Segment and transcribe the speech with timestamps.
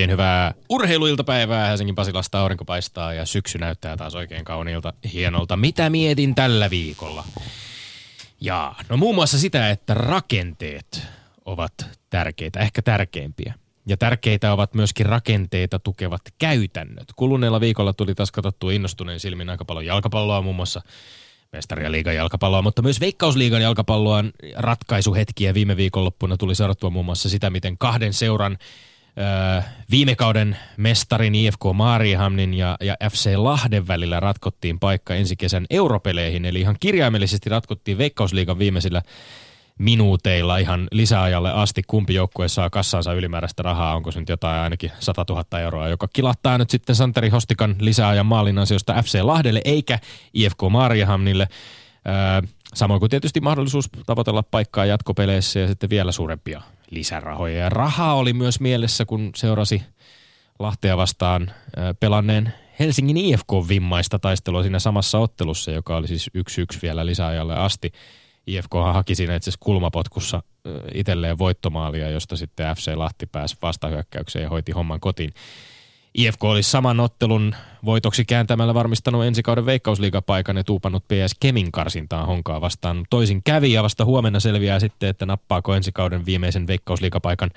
[0.00, 1.68] Oikein hyvää urheiluiltapäivää.
[1.68, 5.56] Helsingin Pasilasta aurinko paistaa ja syksy näyttää taas oikein kauniilta, hienolta.
[5.56, 7.24] Mitä mietin tällä viikolla?
[8.40, 11.02] Ja no muun muassa sitä, että rakenteet
[11.44, 11.72] ovat
[12.10, 13.54] tärkeitä, ehkä tärkeimpiä.
[13.86, 17.12] Ja tärkeitä ovat myöskin rakenteita tukevat käytännöt.
[17.16, 20.82] Kuluneella viikolla tuli taas katsottua innostuneen silmin aika paljon jalkapalloa muun muassa
[21.52, 24.24] mestari- ja liigan jalkapalloa, mutta myös veikkausliigan jalkapalloa
[24.56, 28.58] ratkaisuhetkiä viime viikonloppuna tuli seurattua muun muassa sitä, miten kahden seuran
[29.90, 36.44] viime kauden mestarin IFK Maarihamnin ja, ja FC Lahden välillä ratkottiin paikka ensi kesän europeleihin,
[36.44, 39.02] eli ihan kirjaimellisesti ratkottiin veikkausliigan viimeisillä
[39.78, 44.92] minuuteilla ihan lisäajalle asti, kumpi joukkue saa kassaansa ylimääräistä rahaa, onko se nyt jotain ainakin
[44.98, 49.98] 100 000 euroa, joka kilahtaa nyt sitten Santeri Hostikan lisäajan maalin ansiosta FC Lahdelle eikä
[50.34, 51.48] IFK Maariahamnille.
[52.08, 57.58] Öö, samoin kuin tietysti mahdollisuus tavoitella paikkaa jatkopeleissä ja sitten vielä suurempia lisärahoja.
[57.58, 59.82] Ja rahaa oli myös mielessä, kun seurasi
[60.58, 61.50] Lahtea vastaan
[62.00, 66.30] pelanneen Helsingin IFK-vimmaista taistelua siinä samassa ottelussa, joka oli siis
[66.74, 67.92] 1-1 vielä lisäajalle asti.
[68.46, 70.42] IFK haki siinä itse asiassa kulmapotkussa
[70.94, 75.32] itselleen voittomaalia, josta sitten FC Lahti pääsi vastahyökkäykseen ja hoiti homman kotiin.
[76.14, 77.54] IFK oli saman ottelun
[77.84, 83.04] voitoksi kääntämällä varmistanut ensi kauden veikkausliigapaikan ja tuupannut PS Kemin karsintaan honkaa vastaan.
[83.10, 87.50] Toisin kävi ja vasta huomenna selviää sitten, että nappaako ensi kauden viimeisen veikkausliigapaikan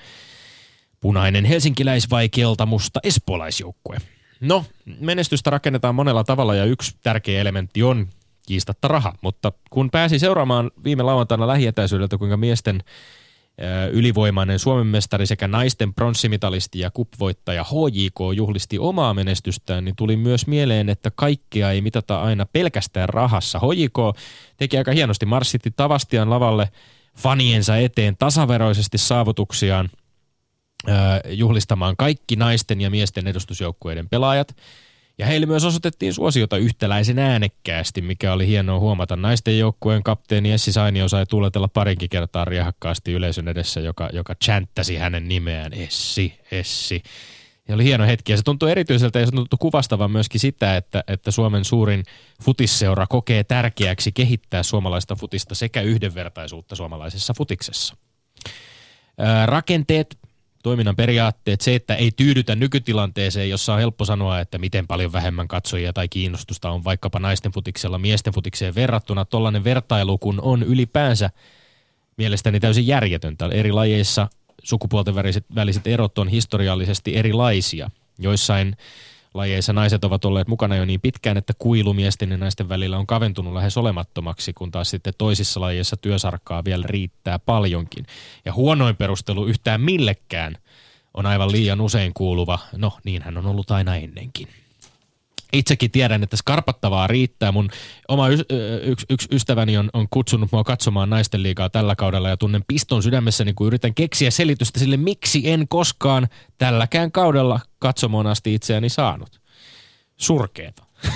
[1.00, 3.96] punainen helsinkiläis vai keltamusta espoolaisjoukkue.
[4.40, 4.64] No,
[5.00, 8.08] menestystä rakennetaan monella tavalla ja yksi tärkeä elementti on
[8.46, 9.12] kiistatta raha.
[9.22, 12.82] Mutta kun pääsi seuraamaan viime lauantaina lähietäisyydeltä, kuinka miesten
[13.92, 20.46] ylivoimainen Suomen mestari sekä naisten pronssimitalisti ja kupvoittaja HJK juhlisti omaa menestystään, niin tuli myös
[20.46, 23.58] mieleen, että kaikkea ei mitata aina pelkästään rahassa.
[23.58, 24.16] HJK
[24.56, 26.68] teki aika hienosti, marssitti Tavastian lavalle
[27.16, 29.88] faniensa eteen tasaveroisesti saavutuksiaan
[31.28, 34.56] juhlistamaan kaikki naisten ja miesten edustusjoukkueiden pelaajat–
[35.18, 39.16] ja heille myös osoitettiin suosiota yhtäläisen äänekkäästi, mikä oli hienoa huomata.
[39.16, 44.96] Naisten joukkueen kapteeni Essi Sainio sai tuuletella parinkin kertaa riehakkaasti yleisön edessä, joka, joka chanttasi
[44.96, 47.02] hänen nimeään Essi, Essi.
[47.68, 51.04] Ja oli hieno hetki ja se tuntui erityiseltä ja se tuntui kuvastavan myöskin sitä, että,
[51.08, 52.02] että Suomen suurin
[52.42, 57.96] futisseura kokee tärkeäksi kehittää suomalaista futista sekä yhdenvertaisuutta suomalaisessa futiksessa.
[59.46, 60.18] Rakenteet
[60.64, 65.48] toiminnan periaatteet, se, että ei tyydytä nykytilanteeseen, jossa on helppo sanoa, että miten paljon vähemmän
[65.48, 69.24] katsojia tai kiinnostusta on vaikkapa naisten futiksella miesten futikseen verrattuna.
[69.24, 71.30] Tollainen vertailu, kun on ylipäänsä
[72.16, 73.46] mielestäni täysin järjetöntä.
[73.46, 74.28] Eri lajeissa
[74.62, 77.90] sukupuolten väliset, väliset erot on historiallisesti erilaisia.
[78.18, 78.76] Joissain
[79.34, 83.06] lajeissa naiset ovat olleet mukana jo niin pitkään, että kuilu miesten ja naisten välillä on
[83.06, 88.06] kaventunut lähes olemattomaksi, kun taas sitten toisissa lajeissa työsarkkaa vielä riittää paljonkin.
[88.44, 90.54] Ja huonoin perustelu yhtään millekään
[91.14, 94.48] on aivan liian usein kuuluva, no niinhän on ollut aina ennenkin
[95.54, 97.52] itsekin tiedän, että skarpattavaa riittää.
[97.52, 97.70] Mun
[98.08, 98.44] oma y-
[98.82, 103.02] yksi, yksi ystäväni on, on kutsunut mua katsomaan naisten liigaa tällä kaudella ja tunnen piston
[103.02, 106.28] sydämessäni, kun yritän keksiä selitystä sille, miksi en koskaan
[106.58, 109.40] tälläkään kaudella katsomaan asti itseäni saanut.
[110.16, 110.82] Surkeeta.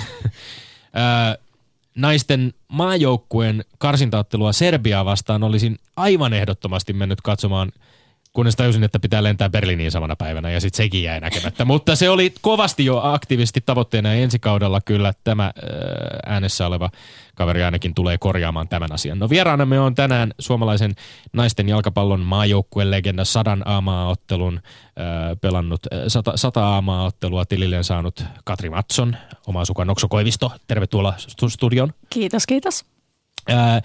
[1.95, 7.71] naisten maajoukkueen karsintaottelua Serbiaa vastaan olisin aivan ehdottomasti mennyt katsomaan–
[8.33, 11.65] kunnes tajusin, että pitää lentää Berliiniin samana päivänä ja sitten sekin jäi näkemättä.
[11.65, 15.51] Mutta se oli kovasti jo aktiivisesti tavoitteena ja ensi kaudella kyllä tämä äh,
[16.25, 16.89] äänessä oleva
[17.35, 19.19] kaveri ainakin tulee korjaamaan tämän asian.
[19.19, 20.95] No vieraanamme on tänään suomalaisen
[21.33, 25.03] naisten jalkapallon maajoukkueen legenda sadan aamaa-ottelun äh,
[25.41, 29.17] pelannut, äh, sata, sata aamaa-ottelua tililleen saanut Katri Matson,
[29.47, 30.51] oma sukan Nokso Koivisto.
[30.67, 31.13] Tervetuloa
[31.47, 31.93] studioon.
[32.09, 32.85] Kiitos, kiitos.
[33.49, 33.81] Äh,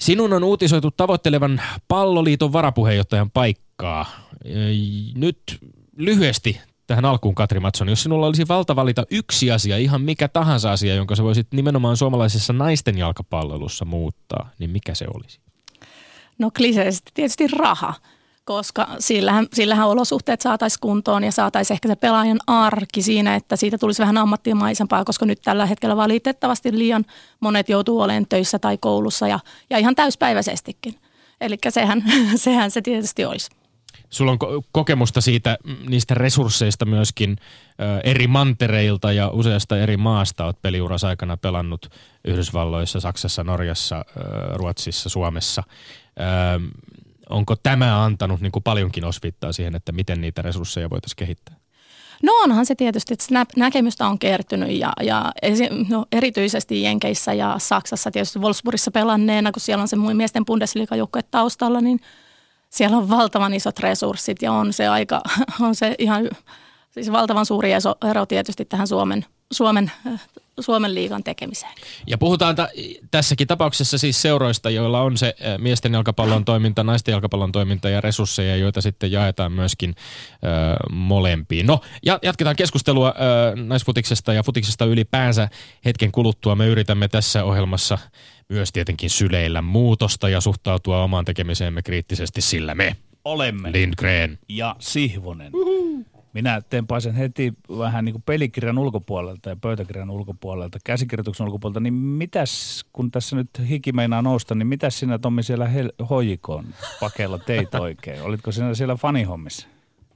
[0.00, 4.06] Sinun on uutisoitu tavoittelevan palloliiton varapuheenjohtajan paikkaa.
[5.14, 5.38] Nyt
[5.96, 10.72] lyhyesti tähän alkuun, Katri Matson, jos sinulla olisi valta valita yksi asia, ihan mikä tahansa
[10.72, 15.40] asia, jonka sä voisit nimenomaan suomalaisessa naisten jalkapallolussa muuttaa, niin mikä se olisi?
[16.38, 17.94] No kliseisesti tietysti raha
[18.46, 23.78] koska sillähän, sillähän olosuhteet saataisiin kuntoon ja saataisiin ehkä se pelaajan arki siinä, että siitä
[23.78, 27.04] tulisi vähän ammattimaisempaa, koska nyt tällä hetkellä valitettavasti liian
[27.40, 29.38] monet joutuu olemaan töissä tai koulussa ja,
[29.70, 30.94] ja ihan täyspäiväisestikin.
[31.40, 32.04] Eli sehän,
[32.36, 33.50] sehän se tietysti olisi.
[34.10, 34.38] Sulla on
[34.72, 37.36] kokemusta siitä, mm, niistä resursseista myöskin
[37.80, 40.44] ö, eri mantereilta ja useasta eri maasta.
[40.44, 41.90] Olet peliuras aikana pelannut
[42.24, 44.20] Yhdysvalloissa, Saksassa, Norjassa, ö,
[44.52, 45.62] Ruotsissa, Suomessa.
[46.20, 46.60] Ö,
[47.30, 51.56] onko tämä antanut niin kuin paljonkin osvittaa siihen, että miten niitä resursseja voitaisiin kehittää?
[52.22, 55.32] No onhan se tietysti, että näkemystä on kertynyt ja, ja
[55.88, 61.80] no, erityisesti Jenkeissä ja Saksassa tietysti Wolfsburgissa pelanneena, kun siellä on se miesten Bundesliga-joukkue taustalla,
[61.80, 62.00] niin
[62.70, 65.20] siellä on valtavan isot resurssit ja on se aika,
[65.60, 66.28] on se ihan
[66.90, 67.70] siis valtavan suuri
[68.10, 69.92] ero tietysti tähän Suomen, Suomen
[70.60, 71.72] Suomen liigan tekemiseen.
[72.06, 72.68] Ja puhutaan ta-
[73.10, 78.56] tässäkin tapauksessa siis seuroista, joilla on se miesten jalkapallon toiminta, naisten jalkapallon toiminta ja resursseja,
[78.56, 80.46] joita sitten jaetaan myöskin ö,
[80.92, 81.66] molempiin.
[81.66, 85.48] No, ja, jatketaan keskustelua ö, naisfutiksesta ja futiksesta ylipäänsä
[85.84, 86.54] hetken kuluttua.
[86.54, 87.98] Me yritämme tässä ohjelmassa
[88.48, 95.50] myös tietenkin syleillä muutosta ja suhtautua omaan tekemiseemme kriittisesti, sillä me olemme Lindgren ja Sihvonen.
[95.54, 96.15] Uhuhu.
[96.36, 102.84] Minä tempaisen heti vähän niin kuin pelikirjan ulkopuolelta ja pöytäkirjan ulkopuolelta, käsikirjoituksen ulkopuolelta, niin mitäs,
[102.92, 105.68] kun tässä nyt hiki meinaa nousta, niin mitäs sinä Tommi siellä
[106.10, 106.64] hojikon
[107.00, 108.22] pakeilla teit oikein?
[108.22, 109.68] Olitko sinä siellä fanihommissa?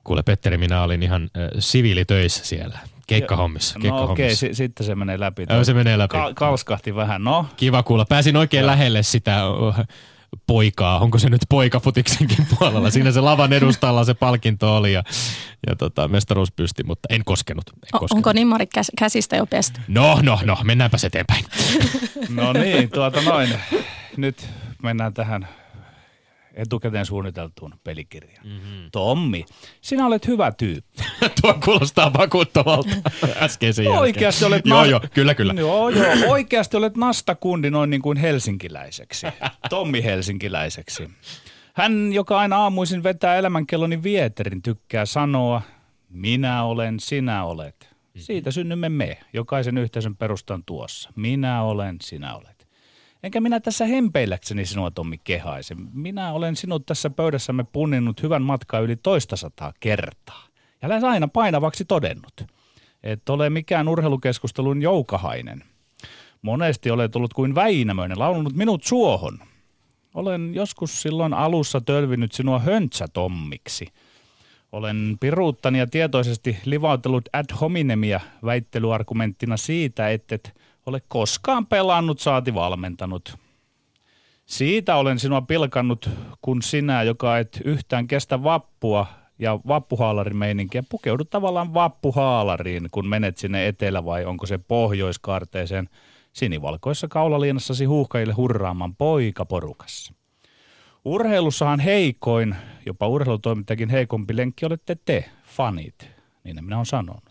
[0.05, 3.79] Kuule Petteri, minä olin ihan äh, siviilitöissä siellä, keikkahommissa.
[3.79, 5.47] No okei, okay, s- sitten se menee läpi.
[5.51, 6.13] Joo, se menee läpi.
[6.13, 7.47] Ka- kalskahti vähän, no.
[7.57, 8.05] Kiva kuulla.
[8.05, 8.67] Pääsin oikein ja.
[8.67, 9.43] lähelle sitä
[10.47, 12.91] poikaa, onko se nyt poika futiksenkin puolella.
[12.91, 15.03] Siinä se lavan edustalla se palkinto oli ja,
[15.67, 17.65] ja tota, mestaruus pysti, mutta en koskenut.
[17.71, 18.11] En koskenut.
[18.11, 19.81] Onko nimmarit käs- käsistä jo pesty?
[19.89, 21.45] No, no, no, mennäänpä eteenpäin.
[22.29, 23.49] no niin, tuota noin.
[24.17, 24.49] Nyt
[24.83, 25.49] mennään tähän
[26.55, 28.47] etukäteen suunniteltuun pelikirjaan.
[28.47, 28.91] Mm-hmm.
[28.93, 29.45] Tommi,
[29.81, 31.03] sinä olet hyvä tyyppi.
[31.43, 32.91] Tuo kuulostaa vakuuttavalta
[33.37, 34.01] äskeisen jälkeen.
[34.01, 34.67] Oikeasti olet...
[34.67, 35.53] joo, joo, kyllä, kyllä.
[35.53, 39.27] Joo, joo, oikeasti olet nastakundi noin niin kuin helsinkiläiseksi.
[39.71, 41.11] Tommi helsinkiläiseksi.
[41.75, 45.63] Hän, joka aina aamuisin vetää elämänkelloni vieterin, tykkää sanoa,
[46.09, 47.91] minä olen, sinä olet.
[48.17, 51.11] Siitä synnymme me, jokaisen yhteisön perustan tuossa.
[51.17, 52.60] Minä olen, sinä olet.
[53.23, 55.77] Enkä minä tässä hempeilläkseni sinua, Tommi, kehaise.
[55.93, 60.47] Minä olen sinut tässä pöydässämme punninnut hyvän matkaa yli toista sataa kertaa.
[60.83, 62.45] Ja lähes aina painavaksi todennut.
[63.03, 65.65] Et ole mikään urheilukeskustelun joukahainen.
[66.43, 69.39] Monesti olet ollut kuin Väinämöinen, laulunut minut suohon.
[70.15, 73.87] Olen joskus silloin alussa tölvinyt sinua höntsätommiksi.
[74.73, 82.55] Olen piruuttani ja tietoisesti livautellut ad hominemia väittelyargumenttina siitä, että et ole koskaan pelannut saati
[82.55, 83.39] valmentanut.
[84.47, 86.11] Siitä olen sinua pilkannut,
[86.43, 89.07] kun sinä, joka et yhtään kestä vappua
[89.39, 95.89] ja vappuhaalarimeininkiä, pukeudut tavallaan vappuhaalariin, kun menet sinne etelä vai onko se pohjoiskaarteeseen
[96.33, 100.15] sinivalkoissa kaulaliinassasi huuhkajille hurraamaan poikaporukassa.
[101.05, 102.57] Urheilussahan heikoin,
[102.87, 106.11] jopa urheilutoimittajakin heikompi lenkki olette te, fanit,
[106.45, 107.30] niin minä olen sanonut.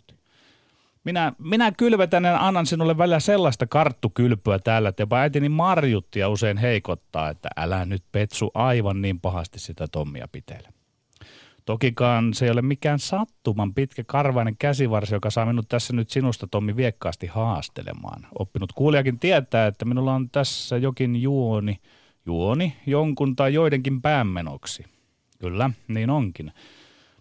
[1.09, 6.57] Minä, minä kylvetän ja annan sinulle välillä sellaista karttukylpyä täällä, että jopa äitini marjuttia usein
[6.57, 10.69] heikottaa, että älä nyt Petsu aivan niin pahasti sitä Tommia pitele.
[11.65, 16.47] Tokikaan se ei ole mikään sattuman pitkä karvainen käsivarsi, joka saa minut tässä nyt sinusta
[16.47, 18.27] Tommi viekkaasti haastelemaan.
[18.39, 21.79] Oppinut kuulijakin tietää, että minulla on tässä jokin juoni,
[22.25, 24.85] juoni jonkun tai joidenkin päämenoksi.
[25.39, 26.51] Kyllä, niin onkin.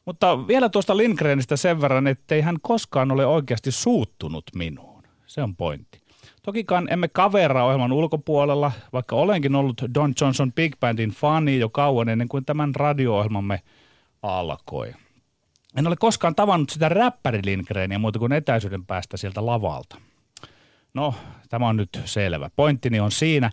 [0.09, 5.03] Mutta vielä tuosta Lindgrenistä sen verran, ettei hän koskaan ole oikeasti suuttunut minuun.
[5.27, 6.01] Se on pointti.
[6.43, 12.09] Tokikaan emme kaveraa ohjelman ulkopuolella, vaikka olenkin ollut Don Johnson Big Bandin fani jo kauan
[12.09, 13.63] ennen kuin tämän radio-ohjelmamme
[14.23, 14.93] alkoi.
[15.77, 19.97] En ole koskaan tavannut sitä räppäri Lindgrenia muuta kuin etäisyyden päästä sieltä lavalta.
[20.95, 21.15] No,
[21.49, 22.51] tämä on nyt selvä.
[22.57, 23.51] Pointtini on siinä,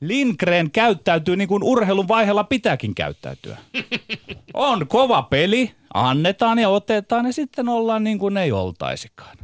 [0.00, 3.56] Lindgren käyttäytyy niin kuin urheilun vaiheella pitääkin käyttäytyä.
[4.54, 9.36] On kova peli, annetaan ja otetaan ja sitten ollaan niin kuin ei oltaisikaan.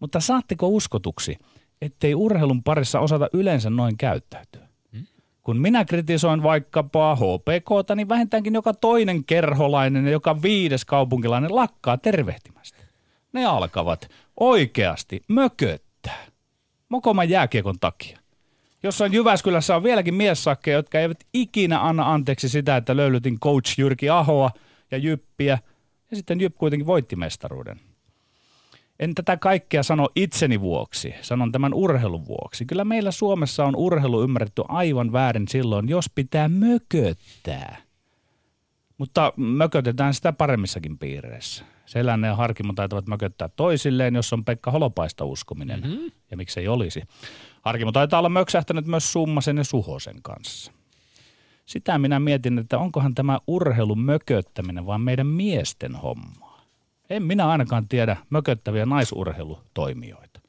[0.00, 1.38] Mutta saatteko uskotuksi,
[1.82, 4.68] ettei urheilun parissa osata yleensä noin käyttäytyä?
[5.42, 11.98] Kun minä kritisoin vaikkapa HPK, niin vähintäänkin joka toinen kerholainen ja joka viides kaupunkilainen lakkaa
[11.98, 12.78] tervehtimästä.
[13.32, 14.08] Ne alkavat
[14.40, 16.26] oikeasti mököttää.
[16.88, 18.18] Mokoman jääkiekon takia.
[18.82, 24.10] Jossain Jyväskylässä on vieläkin miessakkeja, jotka eivät ikinä anna anteeksi sitä, että löylytin coach Jyrki
[24.10, 24.50] Ahoa
[24.90, 25.58] ja Jyppiä,
[26.10, 27.80] ja sitten Jyp kuitenkin voitti mestaruuden.
[29.00, 32.64] En tätä kaikkea sano itseni vuoksi, sanon tämän urheilun vuoksi.
[32.64, 37.76] Kyllä meillä Suomessa on urheilu ymmärretty aivan väärin silloin, jos pitää mököttää.
[38.98, 41.64] Mutta mökötetään sitä paremmissakin piireissä.
[41.86, 45.80] Selänne ja Harkimo taitavat mököttää toisilleen, jos on Pekka Holopaista uskominen.
[45.80, 46.10] Mm-hmm.
[46.30, 47.02] Ja miksei olisi.
[47.62, 50.72] Harkimo taitaa olla möksähtänyt myös Summasen ja Suhosen kanssa.
[51.66, 56.64] Sitä minä mietin, että onkohan tämä urheilun mököttäminen vaan meidän miesten hommaa.
[57.10, 60.40] En minä ainakaan tiedä mököttäviä naisurheilutoimijoita.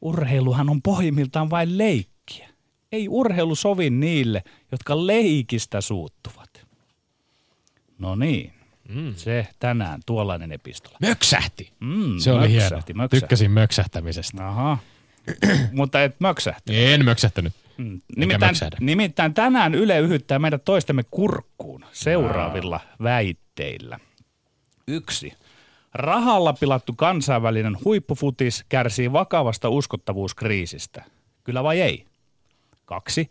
[0.00, 2.48] Urheiluhan on pohjimmiltaan vain leikkiä.
[2.92, 4.42] Ei urheilu sovi niille,
[4.72, 6.66] jotka leikistä suuttuvat.
[7.98, 8.52] No niin,
[8.88, 9.14] mm.
[9.14, 10.98] se tänään, tuollainen epistola.
[11.00, 11.72] Möksähti!
[11.80, 13.02] Mm, se oli möksähti, hieno.
[13.02, 13.20] Möksähti.
[13.20, 14.48] Tykkäsin möksähtämisestä.
[14.48, 14.78] Aha.
[15.72, 16.80] Mutta et möksähtänyt.
[16.80, 17.52] En möksähtänyt.
[17.76, 18.00] Mm.
[18.16, 23.98] Nimittäin, nimittäin tänään Yle yhyttää meidät toistemme kurkkuun seuraavilla väitteillä.
[24.88, 25.32] Yksi.
[25.94, 31.04] Rahalla pilattu kansainvälinen huippufutis kärsii vakavasta uskottavuuskriisistä.
[31.44, 32.04] Kyllä vai ei?
[32.84, 33.30] Kaksi.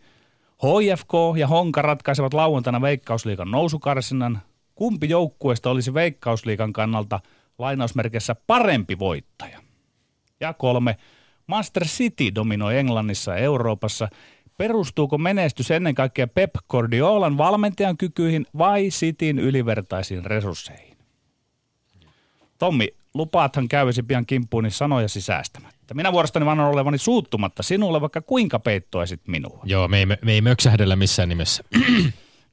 [0.56, 4.42] HFK ja Honka ratkaisevat lauantaina Veikkausliikan nousukarsinnan.
[4.74, 7.20] Kumpi joukkueesta olisi Veikkausliikan kannalta
[7.58, 9.60] lainausmerkeissä parempi voittaja?
[10.40, 10.96] Ja kolme.
[11.46, 14.08] Master City dominoi Englannissa ja Euroopassa.
[14.56, 20.96] Perustuuko menestys ennen kaikkea Pep Guardiolan valmentajan kykyihin vai Cityn ylivertaisiin resursseihin?
[22.58, 25.94] Tommi, lupaathan käyvisi pian kimppuun niin sanojasi säästämättä.
[25.94, 29.60] Minä vuorostani vannon olevani suuttumatta sinulle, vaikka kuinka peittoisit minua.
[29.64, 31.64] Joo, me ei, me ei möksähdellä missään nimessä.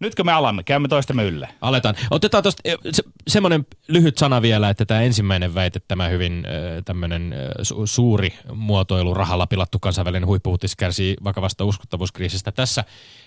[0.03, 0.63] Nytkö me alamme?
[0.63, 1.50] Käymme toistemme ylle.
[1.62, 1.95] Aletaan.
[2.12, 6.43] Otetaan tuosta se, semmoinen lyhyt sana vielä, että tämä ensimmäinen väite, tämä hyvin
[6.86, 12.51] tämmöinen su, suuri muotoilu, rahalla pilattu kansainvälinen huippuhutis kärsii vakavasta uskottavuuskriisistä.
[12.51, 12.83] Tässä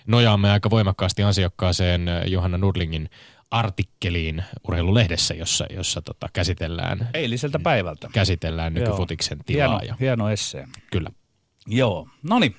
[0.07, 3.09] nojaamme aika voimakkaasti ansiokkaaseen Johanna Nudlingin
[3.51, 8.09] artikkeliin urheilulehdessä, jossa, jossa tota, käsitellään, Eiliseltä päivältä.
[8.13, 9.67] käsitellään nykyfutiksen tilaa.
[9.67, 10.67] Hieno, Ja, hieno essee.
[10.91, 11.09] kyllä,
[11.67, 12.55] Joo, no niin.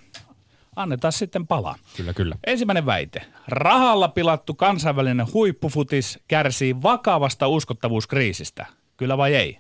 [0.79, 1.75] Annetaan sitten palaa.
[1.97, 2.35] kyllä, kyllä.
[2.47, 3.23] Ensimmäinen väite.
[3.49, 8.67] Rahalla pilattu kansainvälinen huippufutis kärsii vakavasta uskottavuuskriisistä.
[8.97, 9.59] Kyllä vai ei?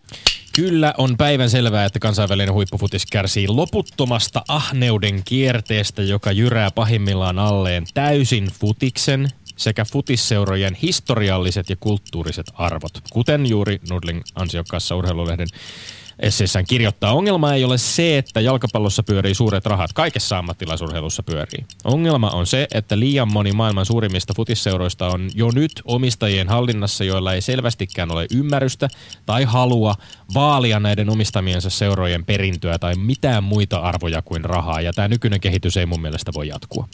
[0.56, 7.84] Kyllä on päivän selvää, että kansainvälinen huippufutis kärsii loputtomasta ahneuden kierteestä, joka jyrää pahimmillaan alleen
[7.94, 15.48] täysin futiksen sekä futisseurojen historialliset ja kulttuuriset arvot, kuten juuri Nudling ansiokkaassa urheilulehden
[16.20, 17.12] esseessään kirjoittaa.
[17.12, 19.92] Ongelma ei ole se, että jalkapallossa pyörii suuret rahat.
[19.92, 21.66] Kaikessa ammattilaisurheilussa pyörii.
[21.84, 27.32] Ongelma on se, että liian moni maailman suurimmista futisseuroista on jo nyt omistajien hallinnassa, joilla
[27.32, 28.88] ei selvästikään ole ymmärrystä
[29.26, 29.94] tai halua
[30.34, 34.80] vaalia näiden omistamiensa seurojen perintöä tai mitään muita arvoja kuin rahaa.
[34.80, 36.88] Ja tämä nykyinen kehitys ei mun mielestä voi jatkua.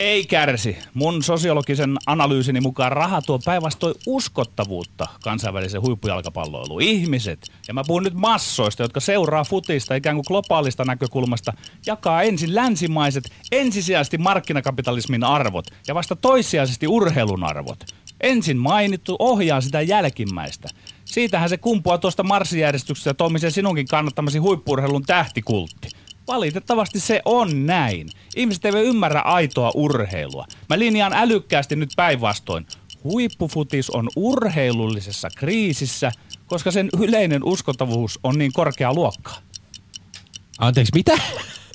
[0.00, 0.78] Ei kärsi.
[0.94, 6.82] Mun sosiologisen analyysini mukaan raha tuo päinvastoin uskottavuutta kansainväliseen huippujalkapalloiluun.
[6.82, 11.52] Ihmiset, ja mä puhun nyt massoista, jotka seuraa futista ikään kuin globaalista näkökulmasta,
[11.86, 17.84] jakaa ensin länsimaiset, ensisijaisesti markkinakapitalismin arvot ja vasta toissijaisesti urheilun arvot.
[18.20, 20.68] Ensin mainittu ohjaa sitä jälkimmäistä.
[21.04, 25.88] Siitähän se kumpuaa tuosta marssijärjestyksestä Tommisen sinunkin kannattamasi huippurheilun tähtikultti.
[26.28, 28.08] Valitettavasti se on näin.
[28.36, 30.46] Ihmiset eivät ymmärrä aitoa urheilua.
[30.68, 32.66] Mä linjaan älykkäästi nyt päinvastoin.
[33.04, 36.12] Huippufutis on urheilullisessa kriisissä,
[36.46, 39.38] koska sen yleinen uskottavuus on niin korkea luokkaa.
[40.58, 41.18] Anteeksi, mitä?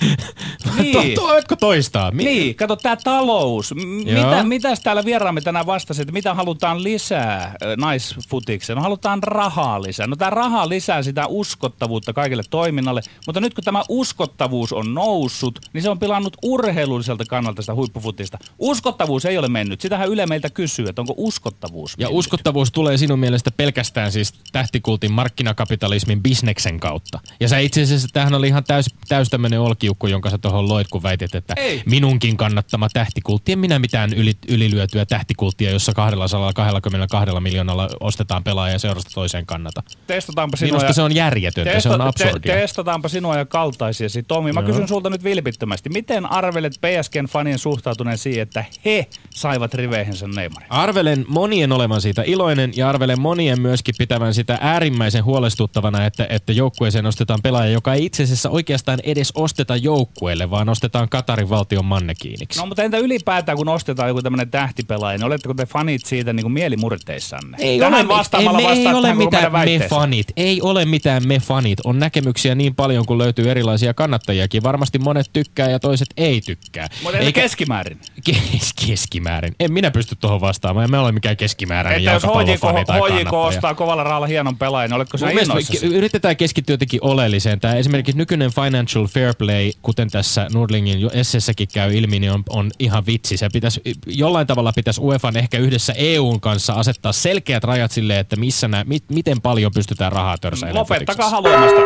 [0.78, 1.14] Niin.
[1.14, 2.10] To- Voitko toistaa?
[2.10, 3.74] Mi- Niin, kato tämä talous.
[3.74, 4.24] M- Joo.
[4.30, 8.76] mitä, mitäs täällä vieraamme tänään vastasi, että mitä halutaan lisää ö, naisfutikseen?
[8.76, 10.06] No halutaan rahaa lisää.
[10.06, 15.58] No tämä raha lisää sitä uskottavuutta kaikille toiminnalle, mutta nyt kun tämä uskottavuus on noussut,
[15.72, 18.38] niin se on pilannut urheilulliselta kannalta sitä huippufutista.
[18.58, 19.80] Uskottavuus ei ole mennyt.
[19.80, 22.18] Sitähän Yle meiltä kysyy, että onko uskottavuus Ja mennyt.
[22.18, 27.20] uskottavuus tulee sinun mielestä pelkästään siis tähtikultin markkinakapitalismin bisneksen kautta.
[27.40, 29.60] Ja sä itse asiassa, tämähän oli ihan täys, täys tämmöinen
[29.92, 31.82] olkiukko, jonka sä tuohon loit, kun väitit, että Ei.
[31.86, 33.52] minunkin kannattama tähtikultti.
[33.52, 39.82] En minä mitään yli, ylilyötyä tähtikulttia, jossa 222 miljoonalla ostetaan pelaajia seurasta toiseen kannata.
[40.06, 42.54] Testataanpa sinua Minusta ja- se on järjetöntä, se on absurdia.
[42.54, 44.22] Te, testataanpa sinua ja kaltaisiasi.
[44.22, 45.88] Tomi, mä kysyn sulta nyt vilpittömästi.
[45.88, 50.72] Miten arvelet PSGn fanien suhtautuneen siihen, että he saivat riveihinsä Neymarin?
[50.72, 56.52] Arvelen monien olevan siitä iloinen ja arvelen monien myöskin pitävän sitä äärimmäisen huolestuttavana, että, että
[56.52, 61.84] joukkueeseen ostetaan pelaaja, joka ei itse asiassa oikeastaan edes osteta joukkueelle, vaan ostetaan Katarin valtion
[61.84, 62.60] mannekiiniksi.
[62.60, 66.44] No mutta entä ylipäätään, kun ostetaan joku tämmöinen tähtipelaaja, niin oletteko te fanit siitä niin
[66.44, 67.56] kuin mielimurteissanne?
[67.60, 70.26] Ei Tähän ole, vastaamalla ei, ei ole mitään me fanit.
[70.36, 71.78] Ei ole mitään me fanit.
[71.84, 74.62] On näkemyksiä niin paljon, kun löytyy erilaisia kannattajiakin.
[74.62, 76.88] Varmasti monet tykkää ja toiset ei tykkää.
[77.02, 77.98] Mutta entä keskimäärin?
[78.24, 79.54] Kes- keskimäärin.
[79.60, 80.90] En minä pysty tuohon vastaamaan.
[80.90, 85.18] Mä olen mikään keskimääräinen Että jos HJK, HJK ostaa kovalla rahalla hienon pelaajan, niin oletko
[85.20, 87.60] me yritetään keskittyä jotenkin oleelliseen.
[87.60, 92.42] Tämä esimerkiksi nykyinen financial fair play, kuten tässä Nordlingin jo esseessäkin käy ilmi, niin on,
[92.48, 93.36] on ihan vitsi.
[93.36, 98.36] Se pitäisi, jollain tavalla pitäisi UEFan ehkä yhdessä EUn kanssa asettaa selkeät rajat sille, että
[98.36, 100.80] missä nää, mit, miten paljon pystytään rahaa törsäilemään.
[100.80, 101.80] Lopettakaa haluamasta.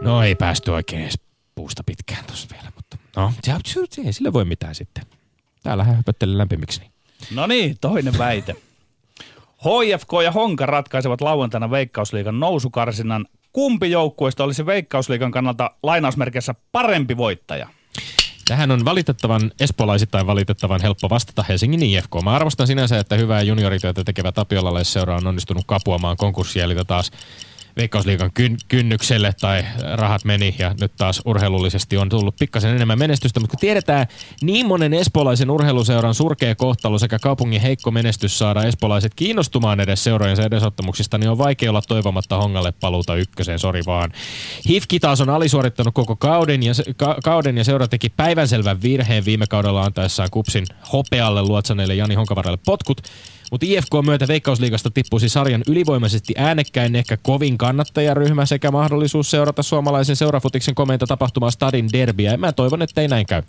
[0.00, 1.18] No ei päästy oikein edes
[1.54, 3.32] puusta pitkään tuossa vielä, mutta no,
[3.64, 5.04] se, ei sille voi mitään sitten.
[5.62, 6.82] Täällä höpöttelen lämpimiksi.
[7.34, 8.56] No niin, toinen väite.
[9.60, 13.26] HFK ja Honka ratkaisevat lauantaina Veikkausliigan nousukarsinnan.
[13.52, 17.68] Kumpi joukkueesta olisi Veikkausliigan kannalta lainausmerkeissä parempi voittaja?
[18.48, 22.10] Tähän on valitettavan, espoolaisittain valitettavan helppo vastata Helsingin IFK.
[22.24, 27.10] Mä arvostan sinänsä, että hyvää juniorityötä tekevä Tapiolalle seura on onnistunut kapuamaan konkurssia, eli taas
[27.76, 33.40] Veikkausliigan kyn, kynnykselle tai rahat meni ja nyt taas urheilullisesti on tullut pikkasen enemmän menestystä,
[33.40, 34.06] mutta kun tiedetään
[34.42, 40.42] niin monen espoolaisen urheiluseuran surkea kohtalo sekä kaupungin heikko menestys saada espoolaiset kiinnostumaan edes seurojensa
[40.42, 44.12] edesottamuksista, niin on vaikea olla toivomatta Hongalle paluuta ykköseen, sori vaan.
[44.68, 49.46] Hifki taas on alisuorittanut koko kauden ja, ka, kauden ja seura teki päivänselvän virheen viime
[49.46, 53.02] kaudella antaessaan kupsin hopealle luotsaneille Jani Honkavaralle potkut.
[53.50, 60.16] Mutta IFK myötä Veikkausliigasta tippuisi sarjan ylivoimaisesti äänekkäin ehkä kovin kannattajaryhmä sekä mahdollisuus seurata suomalaisen
[60.16, 62.36] seurafutiksen komenta tapahtumaa Stadin derbiä.
[62.36, 63.42] Mä toivon, että ei näin käy.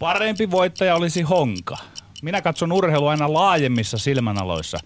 [0.00, 1.76] Parempi voittaja olisi Honka.
[2.22, 4.78] Minä katson urheilua aina laajemmissa silmänaloissa.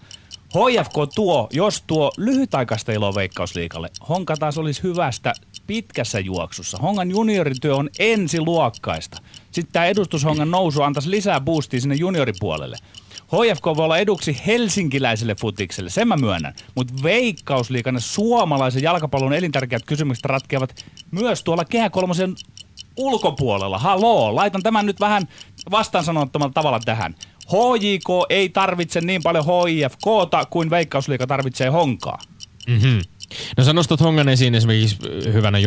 [0.53, 3.89] HFK tuo, jos tuo lyhytaikaista iloa veikkausliikalle.
[4.09, 5.33] Honka taas olisi hyvästä
[5.67, 6.77] pitkässä juoksussa.
[6.77, 9.17] Hongan juniorityö on ensiluokkaista.
[9.51, 12.77] Sitten tämä edustushongan nousu antaisi lisää boostia sinne junioripuolelle.
[13.33, 16.53] HFK voi olla eduksi helsinkiläiselle futikselle, sen mä myönnän.
[16.75, 22.35] Mutta veikkausliikana suomalaisen jalkapallon elintärkeät kysymykset ratkeavat myös tuolla Kehä Kolmosen
[22.97, 23.77] ulkopuolella.
[23.77, 25.27] Haloo, laitan tämän nyt vähän
[25.71, 27.15] vastaan sanottomalla tavalla tähän.
[27.47, 32.19] HJK ei tarvitse niin paljon HIFKta kuin Veikkausliika tarvitsee Honkaa.
[32.67, 33.01] Mm-hmm.
[33.57, 34.97] No sä nostat Hongan esiin esimerkiksi
[35.33, 35.57] hyvänä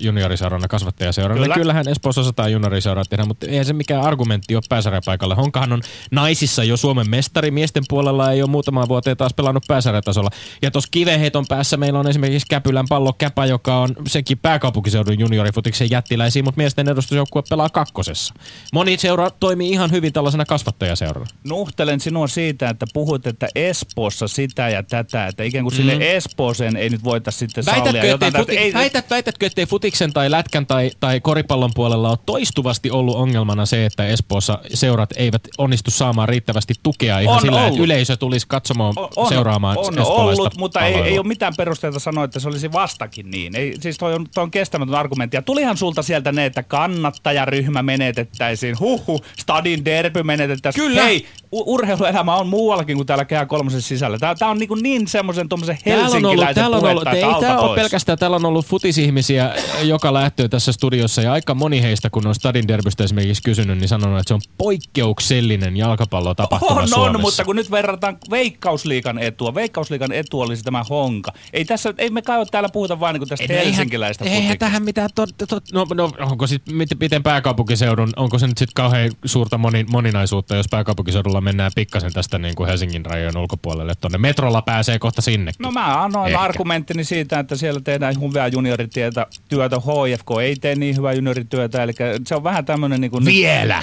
[0.00, 1.40] junioriseurana kasvattajaseurana.
[1.40, 1.54] Kyllä.
[1.54, 5.34] Kyllähän Espoossa osataan junioriseuraa tehdä, mutta eihän se mikään argumentti ole pääsarjapaikalle.
[5.34, 7.50] Honkahan on naisissa jo Suomen mestari.
[7.50, 10.30] Miesten puolella ei ole muutamaan vuoteen taas pelannut pääsarjatasolla.
[10.62, 15.90] Ja tuossa kiveheiton päässä meillä on esimerkiksi Käpylän pallo Käpä, joka on sekin pääkaupunkiseudun juniorifutiksen
[15.90, 18.34] jättiläisiä, mutta miesten edustusjoukkue pelaa kakkosessa.
[18.72, 21.26] Moni seura toimii ihan hyvin tällaisena kasvattajaseurana.
[21.48, 25.76] Nuhtelen sinua siitä, että puhut, että Espoossa sitä ja tätä, että ikään kuin mm.
[25.76, 28.32] sinne Espooseen ei nyt voitaisiin sitten väitätkö, sallia jotain.
[28.32, 33.16] Futi, ei, väität, väitätkö, ettei futiksen tai lätkän tai, tai koripallon puolella ole toistuvasti ollut
[33.16, 37.72] ongelmana se, että Espoossa seurat eivät onnistu saamaan riittävästi tukea ihan on sillä, ollut.
[37.72, 42.24] että yleisö tulisi katsomaan on, seuraamaan on ollut, mutta ei, ei ole mitään perusteita sanoa,
[42.24, 43.56] että se olisi vastakin niin.
[43.56, 45.36] Ei, siis toi on, toi on kestämätön argumentti.
[45.36, 48.80] Ja tulihan sulta sieltä ne, että kannattajaryhmä menetettäisiin.
[48.80, 50.86] Huhu, stadin derby menetettäisiin.
[50.86, 51.02] Kyllä.
[51.02, 54.18] Hei, urheiluelämä on muuallakin kuin täällä Kehä kolmosen sisällä.
[54.18, 57.74] Tää, tää on niin, niin semmoisen tuommoisen helsinkiläisen täällä on ollut, puhetta, ei tämä ole
[57.74, 62.34] pelkästään, täällä on ollut futisihmisiä joka lähtöön tässä studiossa ja aika moni heistä, kun on
[62.34, 67.16] Stadin derbystä esimerkiksi kysynyt, niin sanonut, että se on poikkeuksellinen jalkapallotapahtuma on, Suomessa.
[67.16, 71.32] on, mutta kun nyt verrataan Veikkausliikan etua, Veikkausliikan etu olisi tämä honka.
[71.52, 74.58] Ei tässä, ei me kai täällä puhuta vain niin tästä Ei, no eihän- helsinkiläistä Eihän
[74.58, 78.74] tähän mitään, to, to, to, no, no, onko sitten miten, pääkaupunkiseudun, onko se nyt sitten
[78.74, 84.18] kauhean suurta moni, moninaisuutta, jos pääkaupunkiseudulla mennään pikkasen tästä niin kuin Helsingin rajojen ulkopuolelle tuonne.
[84.18, 85.62] Metrolla pääsee kohta sinnekin.
[85.62, 86.38] No mä annoin Ehkä.
[86.72, 89.76] Argumenttini siitä, että siellä tehdään hyvää junioritietä työtä.
[89.76, 91.92] HFK ei tee niin hyvää juniorityötä, eli
[92.26, 93.24] se on vähän tämmöinen niin kuin...
[93.24, 93.82] Vielä!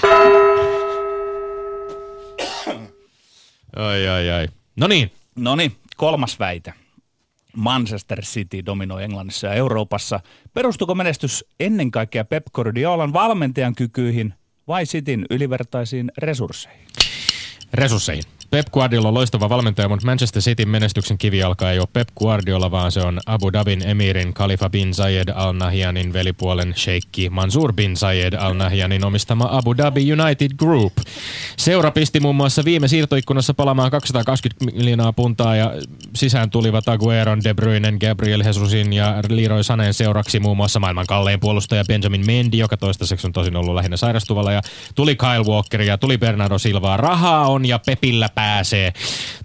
[3.76, 4.48] ai, ai, ai.
[4.76, 6.74] No niin, No niin, kolmas väite.
[7.56, 10.20] Manchester City dominoi Englannissa ja Euroopassa.
[10.54, 14.34] Perustuuko menestys ennen kaikkea Pep Guardiolan valmentajan kykyihin
[14.68, 16.86] vai Cityn ylivertaisiin resursseihin?
[17.74, 18.24] resursseihin.
[18.50, 22.92] Pep Guardiola on loistava valmentaja, mutta Manchester Cityn menestyksen kivijalka ei ole Pep Guardiola, vaan
[22.92, 28.32] se on Abu Dhabin emirin Khalifa bin Zayed Al Nahyanin velipuolen sheikki Mansur bin Zayed
[28.32, 30.92] Al Nahyanin omistama Abu Dhabi United Group.
[31.56, 35.72] Seura pisti muun muassa viime siirtoikkunassa palaamaan 220 miljoonaa puntaa ja
[36.14, 41.40] sisään tulivat Agueron, De Bruynen, Gabriel Jesusin ja Leroy Saneen seuraksi muun muassa maailman kallein
[41.40, 44.60] puolustaja Benjamin Mendy, joka toistaiseksi on tosin ollut lähinnä sairastuvalla ja
[44.94, 46.96] tuli Kyle Walker ja tuli Bernardo Silvaa.
[46.96, 48.92] Rahaa on ja Pepillä pääsee.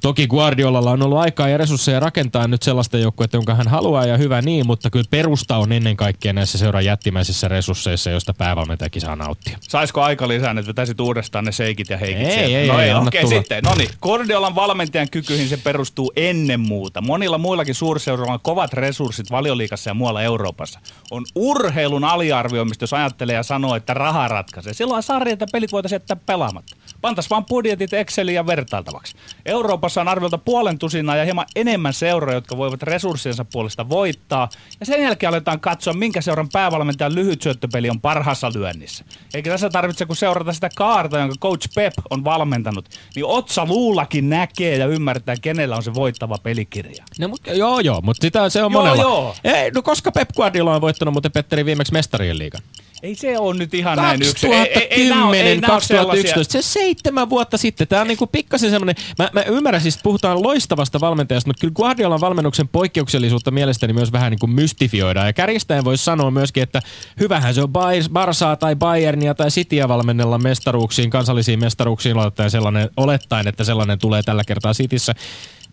[0.02, 4.18] Toki Guardiolalla on ollut aikaa ja resursseja rakentaa nyt sellaista joukkuetta, jonka hän haluaa ja
[4.18, 9.16] hyvä niin, mutta kyllä perusta on ennen kaikkea näissä seuran jättimäisissä resursseissa, joista päävalmentajakin saa
[9.16, 9.58] nauttia.
[9.62, 12.58] Saisiko aika lisää, että vetäisit uudestaan ne seikit ja heikit Ei, sieltä?
[12.58, 13.64] ei, no ei, anna okei, sitten.
[13.64, 17.02] No niin, Guardiolan valmentajan kykyihin se perustuu ennen muuta.
[17.02, 20.80] Monilla muillakin suurseuroilla on kovat resurssit valioliikassa ja muualla Euroopassa.
[21.12, 24.74] On urheilun aliarvioimista, jos ajattelee ja sanoo, että raha ratkaisee.
[24.74, 26.76] Silloin sarjat ja pelit voitaisiin jättää pelaamatta.
[27.06, 29.16] Pantas vaan budjetit Exceliin ja vertailtavaksi.
[29.46, 34.50] Euroopassa on arviolta puolen tusinaa ja hieman enemmän seuroja, jotka voivat resurssiensa puolesta voittaa.
[34.80, 39.06] Ja sen jälkeen aletaan katsoa, minkä seuran päävalmentajan lyhyt syöttöpeli on parhaassa lyönnissä.
[39.34, 42.90] Eikä tässä tarvitse kun seurata sitä kaarta, jonka coach Pep on valmentanut.
[43.16, 47.04] Niin otsa luullakin näkee ja ymmärtää, kenellä on se voittava pelikirja.
[47.20, 49.02] No, mutta, joo, joo, mutta sitä se on Joo, monella.
[49.02, 49.36] joo.
[49.44, 52.62] Ei, no koska Pep Guardiola on voittanut muuten Petteri viimeksi mestarien liigan?
[53.06, 54.50] Ei se ole nyt ihan näin yksin.
[54.50, 57.88] 2010, 2011, se seitsemän vuotta sitten.
[57.88, 62.22] Tämä on niinku pikkasen semmoinen, mä, mä ymmärrän siis, puhutaan loistavasta valmentajasta, mutta kyllä Guardiolan
[62.22, 65.28] valmennuksen poikkeuksellisuutta mielestäni myös vähän niinku mystifioidaan.
[65.28, 66.82] Ja kärjistäen voisi sanoa myöskin, että
[67.20, 67.74] hyvähän se on
[68.14, 74.24] Barsaa tai Bayernia tai Cityä valmennella mestaruuksiin, kansallisiin mestaruuksiin olettaen, sellainen, olettaen, että sellainen tulee
[74.24, 75.16] tällä kertaa Cityssä.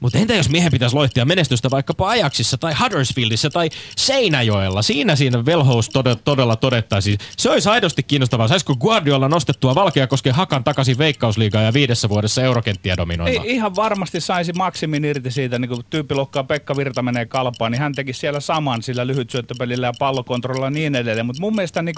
[0.02, 4.82] Mutta entä jos miehen pitäisi loihtia menestystä vaikkapa Ajaxissa tai Huddersfieldissa tai Seinäjoella?
[4.82, 7.18] Siinä siinä velhous todella, todella todettaisiin.
[7.36, 8.48] Se olisi aidosti kiinnostavaa.
[8.48, 9.74] Saisiko Guardiola nostettua
[10.08, 13.46] koskee Hakan takaisin Veikkausliigaa ja viidessä vuodessa eurokenttiä dominoimaan?
[13.46, 17.80] Ei, ihan varmasti saisi maksimin irti siitä, niin kun tyyppilokkaa Pekka Virta menee kalpaan, niin
[17.80, 21.26] hän teki siellä saman sillä lyhyt syöttöpelillä ja pallokontrollilla ja niin edelleen.
[21.26, 21.94] Mutta mun mielestä niin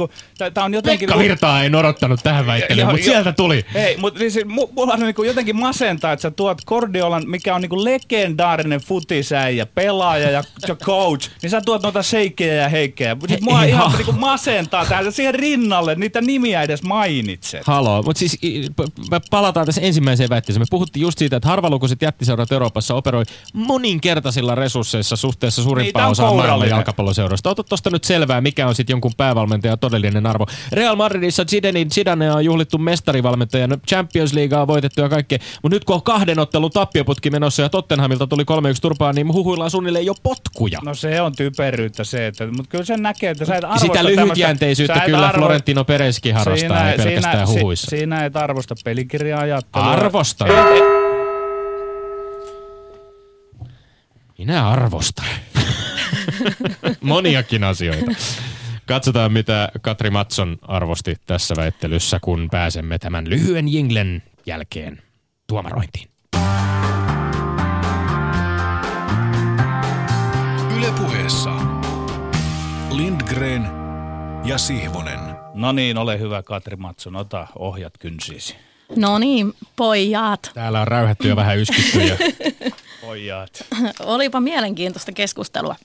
[0.54, 1.08] tämä on jotenkin...
[1.08, 3.66] Pekka Virtaa ei odottanut tähän väittelyyn, mutta sieltä tuli.
[3.74, 7.84] Ei, mutta siis, mulla on niin jotenkin masentaa, että sä tuot Gordiolan, mikä on niin
[7.94, 13.16] legendaarinen futisäijä, pelaaja ja, ja coach, niin sä tuot noita sheikkejä ja heikkejä.
[13.28, 17.66] Siis mua He, ihan niin masentaa täällä siihen rinnalle, niitä nimiä edes mainitset.
[17.66, 18.38] Haloo, mutta siis
[19.10, 20.62] me palataan tässä ensimmäiseen väitteeseen.
[20.62, 26.68] Me puhuttiin just siitä, että harvalukuiset jättiseurat Euroopassa operoi moninkertaisilla resursseissa suhteessa suurimpaan osaan maailman
[26.68, 27.50] jalkapalloseuroista.
[27.50, 30.46] Ota tuosta nyt selvää, mikä on sitten jonkun päävalmentajan todellinen arvo.
[30.72, 35.38] Real Madridissa Zidanein Zidane on juhlittu mestarivalmentaja, Champions League on voitettu ja kaikkea.
[35.62, 38.46] Mutta nyt kun on kahden ottelun tappioputki menossa ja Tottenhamilta tuli 3-1
[38.82, 40.78] turpaan, niin huhuillaan suunnilleen jo potkuja.
[40.84, 44.04] No se on typeryyttä se, että, mutta kyllä sen näkee, että sä et arvosta Sitä
[44.04, 45.38] lyhytjänteisyyttä kyllä arvo...
[45.38, 47.90] Florentino Perezkin harrastaa, siinä, ei pelkästään siinä, huhuissa.
[47.90, 49.86] Si, siinä et arvosta pelikirjaa ajattelua.
[49.86, 50.46] Arvosta.
[54.38, 55.26] Minä arvostan.
[57.00, 58.10] Moniakin asioita.
[58.86, 65.02] Katsotaan, mitä Katri Matson arvosti tässä väittelyssä, kun pääsemme tämän lyhyen jinglen jälkeen
[65.46, 66.13] tuomarointiin.
[70.84, 71.50] Ylepuheessa
[72.90, 73.68] Lindgren
[74.44, 75.20] ja Sihvonen.
[75.54, 78.56] No niin, ole hyvä Katri Matson, ota ohjat kynsiisi.
[78.96, 80.50] No niin, pojat.
[80.54, 82.16] Täällä on räyhätty jo vähän yskittyjä.
[83.06, 83.66] pojat.
[84.00, 85.76] Olipa mielenkiintoista keskustelua.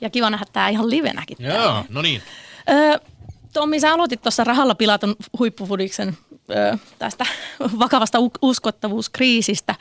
[0.00, 1.36] Ja kiva nähdä tämä ihan livenäkin.
[1.40, 2.22] Joo, no niin.
[2.70, 2.98] Öö,
[3.52, 6.18] Tommi, sä aloitit tuossa rahalla pilatun huippufudiksen
[6.50, 7.26] öö, tästä
[7.80, 9.74] vakavasta uskottavuuskriisistä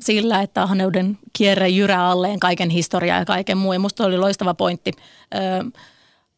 [0.00, 3.80] sillä, että ahneuden kierre jyrä alleen kaiken historiaa ja kaiken muun.
[3.80, 4.92] musta oli loistava pointti.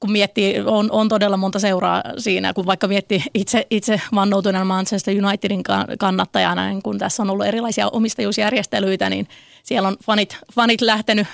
[0.01, 5.25] Kun miettii, on, on todella monta seuraa siinä, kun vaikka miettii itse, itse vannoutuneena Manchester
[5.25, 5.63] Unitedin
[5.99, 9.29] kannattajana, niin kun tässä on ollut erilaisia omistajuusjärjestelyitä, niin
[9.63, 11.27] siellä on fanit, fanit lähtenyt,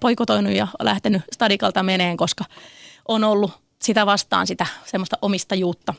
[0.00, 2.44] poikotoinut ja lähtenyt stadikalta meneen, koska
[3.08, 5.94] on ollut sitä vastaan sitä semmoista omistajuutta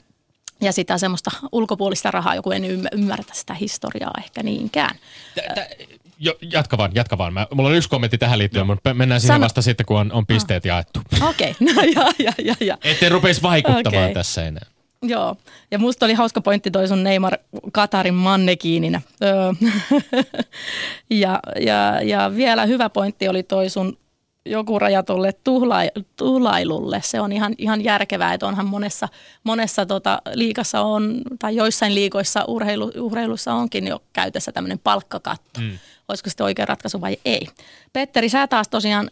[0.61, 4.95] ja sitä semmoista ulkopuolista rahaa, joku en ymmärrä sitä historiaa ehkä niinkään.
[6.19, 7.33] Jo, jatka vaan, jatka vaan.
[7.33, 8.73] Mä, mulla on yksi kommentti tähän liittyen, no.
[8.73, 9.43] mutta mennään siihen Sano.
[9.43, 10.67] vasta sitten, kun on, on pisteet ah.
[10.67, 10.99] jaettu.
[11.29, 11.67] Okei, okay.
[11.75, 12.77] no ja, ja, ja, ja.
[12.83, 14.13] Ettei rupeisi vaikuttamaan okay.
[14.13, 14.65] tässä enää.
[15.03, 15.35] Joo,
[15.71, 17.37] ja musta oli hauska pointti toi sun Neymar
[17.71, 19.01] Katarin mannekiininä.
[21.09, 23.97] ja, ja, ja vielä hyvä pointti oli toi sun
[24.45, 25.77] joku rajatulle tuhla,
[26.15, 27.01] tuhlailulle.
[27.03, 29.07] Se on ihan, ihan järkevää, että onhan monessa,
[29.43, 35.59] monessa tota, liikassa on, tai joissain liikoissa urheilu, urheilussa onkin jo käytössä tämmöinen palkkakatto.
[35.59, 35.77] Mm.
[36.07, 37.47] Olisiko sitten oikea ratkaisu vai ei?
[37.93, 39.09] Petteri, sä taas tosiaan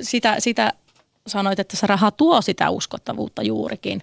[0.00, 0.72] sitä, sitä
[1.26, 4.02] sanoit, että se raha tuo sitä uskottavuutta juurikin.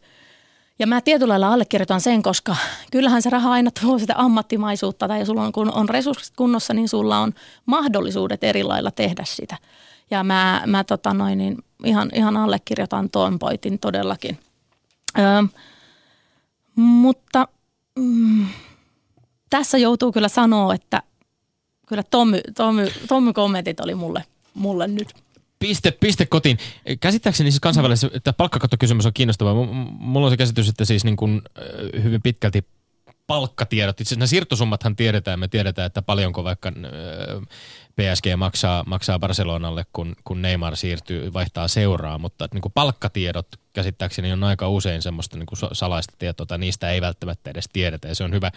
[0.79, 2.55] Ja mä tietyllä lailla allekirjoitan sen, koska
[2.91, 6.89] kyllähän se raha aina tuo sitä ammattimaisuutta, tai sulla on, kun on resurssit kunnossa, niin
[6.89, 7.33] sulla on
[7.65, 9.57] mahdollisuudet eri lailla tehdä sitä.
[10.13, 14.39] Ja mä, mä tota noin, niin ihan, ihan allekirjoitan tuon poitin todellakin.
[15.19, 15.21] Ö,
[16.76, 17.47] mutta
[17.99, 18.45] mm,
[19.49, 21.04] tässä joutuu kyllä sanoa, että
[21.88, 24.23] kyllä Tommy, Tommy, Tommy kommentit oli mulle,
[24.54, 25.08] mulle nyt
[25.60, 26.58] Piste, piste kotiin.
[26.99, 29.54] Käsittääkseni siis kansainvälisessä, että palkkakattokysymys on kiinnostava.
[29.99, 31.41] Mulla on se käsitys, että siis niin kuin,
[32.04, 32.65] hyvin pitkälti
[33.28, 34.02] palkkatiedot.
[34.02, 35.39] Itse asiassa siirtosummathan tiedetään.
[35.39, 36.71] Me tiedetään, että paljonko vaikka
[37.95, 44.32] PSG maksaa, maksaa Barcelonalle, kun, kun Neymar siirtyy, vaihtaa seuraa, mutta niin kuin palkkatiedot käsittääkseni
[44.32, 48.15] on aika usein semmoista niin kuin salaista tietoa, tai niistä ei välttämättä edes tiedetä, ja
[48.15, 48.51] se on hyvä,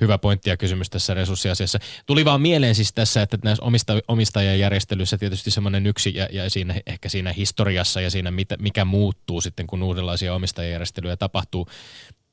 [0.00, 1.78] hyvä pointti ja kysymys tässä resurssiasiassa.
[2.06, 6.74] Tuli vaan mieleen siis tässä, että näissä omista, omistajajärjestelyissä tietysti semmoinen yksi, ja, ja siinä,
[6.86, 11.68] ehkä siinä historiassa ja siinä, mitä, mikä muuttuu sitten, kun uudenlaisia omistajajärjestelyjä tapahtuu,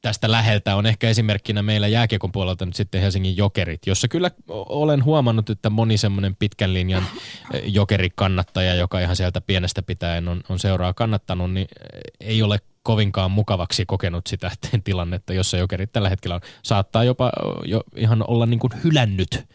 [0.06, 5.04] tästä läheltä on ehkä esimerkkinä meillä jääkiekon puolelta nyt sitten Helsingin jokerit, jossa kyllä olen
[5.04, 7.04] huomannut, että moni semmoinen pitkän linjan
[7.54, 12.58] eh, jokerikannattaja, joka ihan sieltä pienestä pitäen on, on seuraa kannattanut, niin eh, ei ole
[12.84, 14.52] kovinkaan mukavaksi kokenut sitä
[14.84, 16.42] tilannetta, jossa jokerit tällä hetkellä on.
[16.64, 17.32] Saattaa jopa
[17.64, 19.46] jo ihan olla niin kuin hylännyt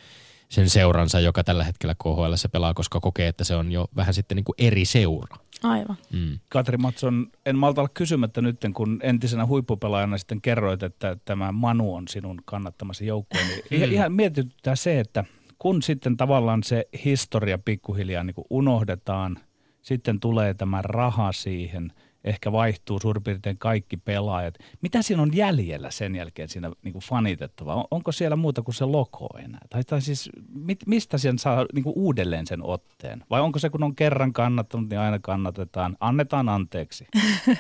[0.51, 4.37] sen seuransa, joka tällä hetkellä KHL pelaa, koska kokee, että se on jo vähän sitten
[4.37, 5.37] niin kuin eri seura.
[5.63, 5.97] Aivan.
[6.13, 6.39] Mm.
[6.49, 11.95] Katri Matson, en malta olla kysymättä nyt, kun entisenä huippupelaajana sitten kerroit, että tämä Manu
[11.95, 13.41] on sinun kannattamasi joukkue.
[13.71, 13.93] Niin mm.
[13.93, 15.25] Ihan mietityttää se, että
[15.59, 19.39] kun sitten tavallaan se historia pikkuhiljaa niin unohdetaan,
[19.83, 21.93] sitten tulee tämä raha siihen,
[22.25, 24.55] ehkä vaihtuu suurin piirtein kaikki pelaajat.
[24.83, 27.77] Mitä siinä on jäljellä sen jälkeen siinä niin kuin fanitettavaa?
[27.77, 29.61] On, onko siellä muuta kuin se logo enää?
[29.71, 33.25] Tai, tai siis mit, mistä sen saa niin kuin uudelleen sen otteen?
[33.31, 35.97] Vai onko se, kun on kerran kannattanut, niin aina kannatetaan?
[36.01, 37.07] Annetaan anteeksi.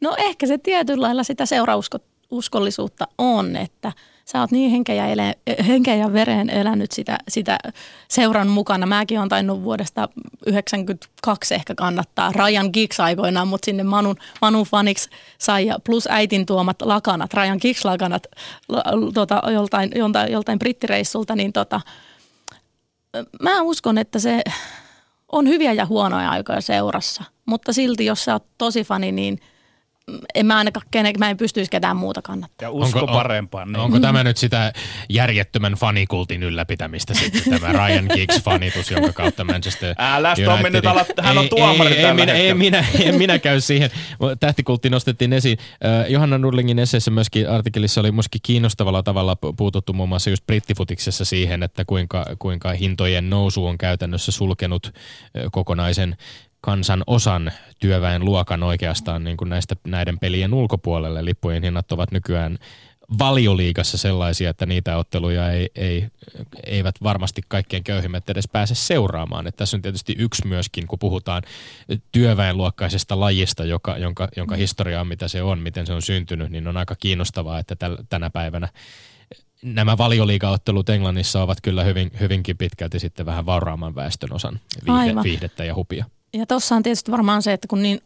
[0.00, 1.46] No ehkä se tietyllä lailla sitä
[2.28, 3.92] seurauskollisuutta on, että
[4.24, 7.58] sä oot niin henkeä ja, ele, henkeä ja vereen elänyt sitä, sitä
[8.08, 8.86] seuran mukana.
[8.86, 10.08] Mäkin on tainnut vuodesta
[10.46, 12.32] 92 ehkä kannattaa.
[12.32, 17.58] Ryan Giggs aikoinaan, mutta sinne Manun, Manun faniksi sai ja plus äitin tuomat lakanat, Ryan
[17.60, 18.26] Giggs lakanat
[19.14, 21.80] tota, joltain, joltain, joltain brittireissulta, niin tota,
[23.42, 24.42] mä uskon, että se
[25.32, 29.40] on hyviä ja huonoja aikoja seurassa, mutta silti jos sä oot tosi fani, niin–
[30.34, 32.66] en mä ainakaan kenen, mä en pystyisi ketään muuta kannattaa.
[32.66, 33.72] Ja usko onko, parempaan.
[33.72, 33.80] Niin.
[33.80, 34.72] Onko tämä nyt sitä
[35.08, 41.38] järjettömän fanikultin ylläpitämistä sitten, tämä Ryan Giggs-fanitus, jonka kautta Manchester Älä Tommi nyt ala, hän
[41.38, 43.90] on tuomari ei, ei, minä, ei, minä, en minä käy siihen.
[44.40, 45.58] Tähtikultti nostettiin esiin.
[46.08, 51.62] Johanna Nurlingin esseessä myöskin artikkelissa oli myöskin kiinnostavalla tavalla puututtu muun muassa just brittifutiksessa siihen,
[51.62, 54.92] että kuinka, kuinka hintojen nousu on käytännössä sulkenut
[55.52, 56.16] kokonaisen
[56.60, 61.24] kansan osan työväen luokan oikeastaan niin kuin näistä, näiden pelien ulkopuolelle.
[61.24, 62.58] Lippujen hinnat ovat nykyään
[63.18, 66.06] valioliigassa sellaisia, että niitä otteluja ei, ei,
[66.66, 69.46] eivät varmasti kaikkien köyhimmät edes pääse seuraamaan.
[69.46, 71.42] Että tässä on tietysti yksi myöskin, kun puhutaan
[72.12, 76.68] työväenluokkaisesta lajista, joka, jonka, jonka historia on mitä se on, miten se on syntynyt, niin
[76.68, 78.68] on aika kiinnostavaa, että täl, tänä päivänä
[79.62, 85.64] nämä valioliigaottelut Englannissa ovat kyllä hyvin, hyvinkin pitkälti sitten vähän vauraamman väestön osan viihde, viihdettä
[85.64, 86.04] ja hupia.
[86.32, 88.00] Ja tuossa on tietysti varmaan se, että kun, niin,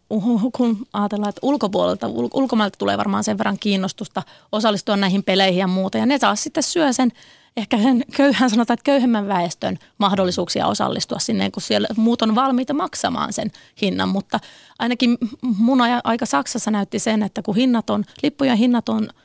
[0.52, 5.66] kun ajatellaan, että ulkopuolelta, ul, ulkomailta tulee varmaan sen verran kiinnostusta osallistua näihin peleihin ja
[5.66, 5.98] muuta.
[5.98, 7.12] Ja ne taas sitten syö sen,
[7.56, 12.74] ehkä sen köyhän sanotaan, että köyhemmän väestön mahdollisuuksia osallistua sinne, kun siellä muut on valmiita
[12.74, 13.50] maksamaan sen
[13.82, 14.08] hinnan.
[14.08, 14.40] Mutta
[14.78, 19.08] ainakin mun aika Saksassa näytti sen, että kun hinnat on, lippujen hinnat on–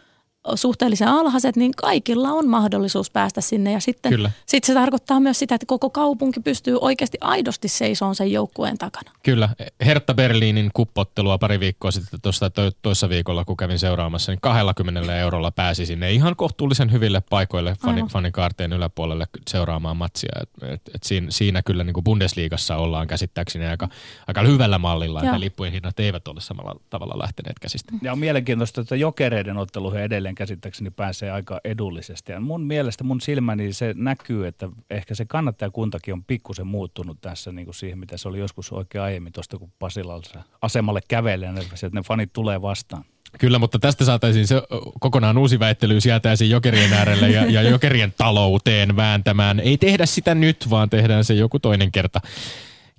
[0.56, 3.72] suhteellisen alhaiset, niin kaikilla on mahdollisuus päästä sinne.
[3.72, 8.32] Ja sitten sit se tarkoittaa myös sitä, että koko kaupunki pystyy oikeasti aidosti seisoon sen
[8.32, 9.12] joukkueen takana.
[9.24, 9.50] Kyllä.
[9.86, 15.52] Hertha Berliinin kuppottelua pari viikkoa sitten tuossa toissa viikolla, kun kävin seuraamassa, niin 20 eurolla
[15.52, 20.32] pääsi sinne ihan kohtuullisen hyville paikoille fani, fanikaarteen yläpuolelle seuraamaan matsia.
[20.42, 23.90] Et, et, et siinä, siinä kyllä niin kuin Bundesliigassa ollaan käsittääkseni aika,
[24.28, 25.28] aika hyvällä mallilla, Joo.
[25.28, 27.94] että lippujen hinnat eivät ole samalla tavalla lähteneet käsistä.
[28.02, 32.32] Ja on mielenkiintoista, että jokereiden otteluihin edelleen käsittääkseni pääsee aika edullisesti.
[32.32, 37.52] Ja mun mielestä, mun silmäni se näkyy, että ehkä se kannattajakuntakin on pikkusen muuttunut tässä
[37.52, 41.90] niin kuin siihen, mitä se oli joskus oikein aiemmin tuosta, kun Pasilalta asemalle kävelee, että
[41.94, 43.06] ne fanit tulee vastaan.
[43.40, 44.62] Kyllä, mutta tästä saataisiin se
[45.00, 49.60] kokonaan uusi väittely, jäätäisiin jokerien äärelle ja, ja jokerien talouteen vääntämään.
[49.60, 52.22] Ei tehdä sitä nyt, vaan tehdään se joku toinen kerta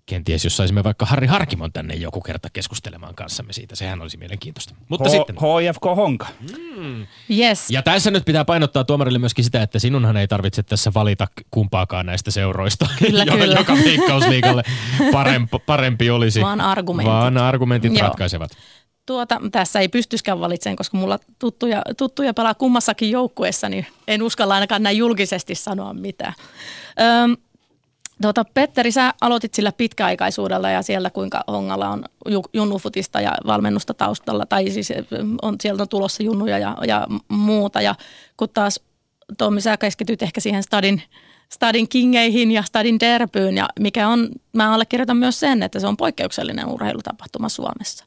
[0.08, 4.74] kenties jos saisimme vaikka Harri Harkimon tänne joku kerta keskustelemaan kanssamme siitä, sehän olisi mielenkiintoista.
[4.88, 5.36] Mutta H- sitten...
[5.36, 6.26] HFK Honka.
[6.76, 7.06] Mm.
[7.38, 7.70] Yes.
[7.70, 12.06] Ja tässä nyt pitää painottaa tuomarille myöskin sitä, että sinunhan ei tarvitse tässä valita kumpaakaan
[12.06, 13.54] näistä seuroista, kyllä, joka, kyllä.
[13.54, 14.62] joka veikkausliikalle
[15.12, 16.40] parempi, parempi olisi.
[16.40, 17.12] Vaan argumentit.
[17.12, 18.02] Vaan argumentit Joo.
[18.02, 18.50] ratkaisevat.
[19.06, 24.54] Tuota, tässä ei pystyskään valitsemaan, koska mulla tuttuja, tuttuja pelaa kummassakin joukkueessa, niin en uskalla
[24.54, 26.34] ainakaan näin julkisesti sanoa mitään.
[27.00, 27.36] Öm,
[28.22, 32.04] Tuota, Petteri, sä aloitit sillä pitkäaikaisuudella ja siellä kuinka Hongalla on
[32.52, 34.92] junnufutista ja valmennusta taustalla, tai siis
[35.42, 37.80] on sieltä on tulossa junnuja ja, ja muuta.
[37.80, 37.94] Ja
[38.36, 38.80] kun taas
[39.38, 41.02] Tommi, sä keskityt ehkä siihen stadin,
[41.52, 45.96] stadin kingeihin ja stadin derbyyn, ja mikä on, mä allekirjoitan myös sen, että se on
[45.96, 48.04] poikkeuksellinen urheilutapahtuma Suomessa.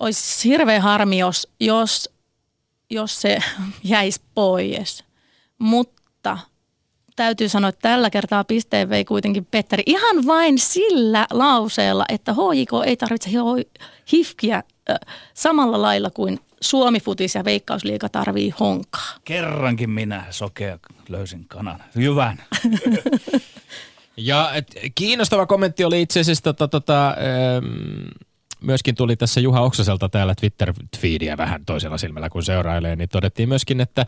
[0.00, 2.10] Olisi hirveä harmi, jos, jos,
[2.90, 3.38] jos se
[3.84, 5.04] jäisi pois,
[5.58, 6.38] mutta–
[7.16, 12.70] täytyy sanoa, että tällä kertaa pisteen vei kuitenkin Petteri ihan vain sillä lauseella, että HJK
[12.86, 13.30] ei tarvitse
[14.12, 14.62] hifkiä
[15.34, 19.10] samalla lailla kuin Suomi-futis ja Veikkausliiga tarvii honkaa.
[19.24, 21.82] Kerrankin minä sokea löysin kanan.
[21.94, 22.42] Hyvän.
[24.16, 28.06] ja et, kiinnostava kommentti oli itse asiassa tota, tota, ähm,
[28.60, 33.80] myöskin tuli tässä Juha Oksaselta täällä Twitter-feedia vähän toisella silmällä kun seurailee, niin todettiin myöskin,
[33.80, 34.06] että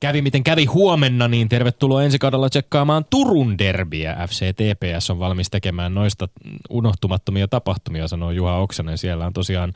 [0.00, 4.16] kävi miten kävi huomenna, niin tervetuloa ensi kaudella tsekkaamaan Turun derbiä.
[4.28, 6.28] FC TPS on valmis tekemään noista
[6.70, 8.98] unohtumattomia tapahtumia, sanoo Juha Oksanen.
[8.98, 9.72] Siellä on tosiaan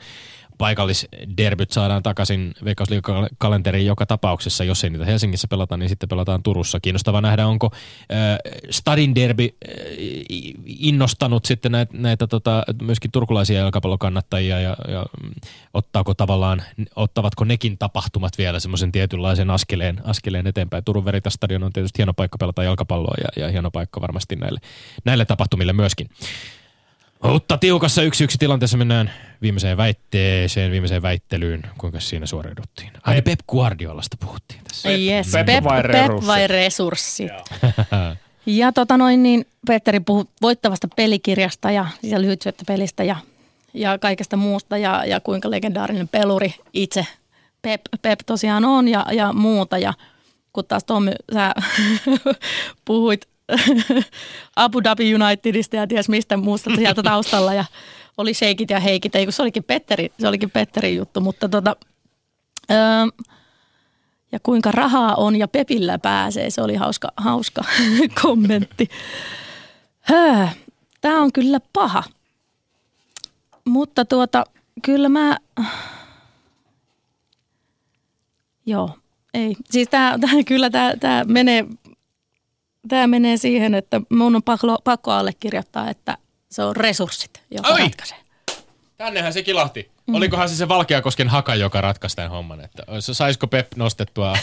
[0.63, 4.63] paikallisderbyt saadaan takaisin Veikkausliikakalenteriin joka tapauksessa.
[4.63, 6.79] Jos ei niitä Helsingissä pelata, niin sitten pelataan Turussa.
[6.79, 8.37] Kiinnostava nähdä, onko äh,
[8.69, 9.71] Stadin derby äh,
[10.65, 15.05] innostanut sitten näitä, näitä tota, myöskin turkulaisia jalkapallokannattajia ja, ja
[15.73, 16.63] ottaako tavallaan,
[16.95, 20.83] ottavatko nekin tapahtumat vielä semmoisen tietynlaisen askeleen, askeleen eteenpäin.
[20.83, 24.59] Turun Veritastadion on tietysti hieno paikka pelata jalkapalloa ja, ja hieno paikka varmasti näille,
[25.05, 26.09] näille tapahtumille myöskin.
[27.23, 31.63] Mutta tiukassa yksi yksi tilanteessa mennään viimeiseen väitteeseen, viimeiseen väittelyyn.
[31.77, 32.91] Kuinka siinä suoriuduttiin?
[33.03, 34.89] Ai Pep Guardiolasta puhuttiin tässä.
[34.89, 36.27] Yes, Pep Pep, vai Pep resurssit?
[36.27, 37.31] vai resurssit.
[38.45, 43.15] Ja tota noin, niin Petteri puhui voittavasta pelikirjasta ja, ja lyhytsyöttöpelistä ja,
[43.73, 47.07] ja kaikesta muusta ja, ja kuinka legendaarinen peluri itse
[47.61, 49.77] Pep, Pep tosiaan on ja, ja muuta.
[49.77, 49.93] Ja
[50.53, 51.53] kun taas Tommy, sä
[52.85, 53.27] puhuit
[54.55, 57.65] Abu Dhabi Unitedista ja ties mistä muusta sieltä taustalla ja
[58.17, 61.75] oli sheikit ja heikit, ei kun se olikin Petteri, se olikin Petterin juttu, mutta tota,
[62.71, 62.77] öö,
[64.33, 66.49] ja kuinka rahaa on ja Pepillä pääsee.
[66.49, 67.61] Se oli hauska, hauska
[68.21, 68.89] kommentti.
[71.01, 72.03] Tämä on kyllä paha.
[73.65, 74.43] Mutta tuota,
[74.81, 75.37] kyllä mä...
[78.65, 78.89] Joo,
[79.33, 79.55] ei.
[79.69, 81.65] Siis tää, tää, kyllä tämä menee,
[83.07, 86.17] menee siihen, että mun on pakko, pakko allekirjoittaa, että
[86.51, 87.79] se on resurssit, joka Oi!
[87.79, 88.17] ratkaisee.
[88.97, 89.91] Tännehän se kilahti.
[90.07, 90.15] Mm.
[90.15, 92.61] Olikohan se se Valkeakosken haka, joka ratkaisi tämän homman?
[92.61, 94.37] Että saisiko Pep nostettua?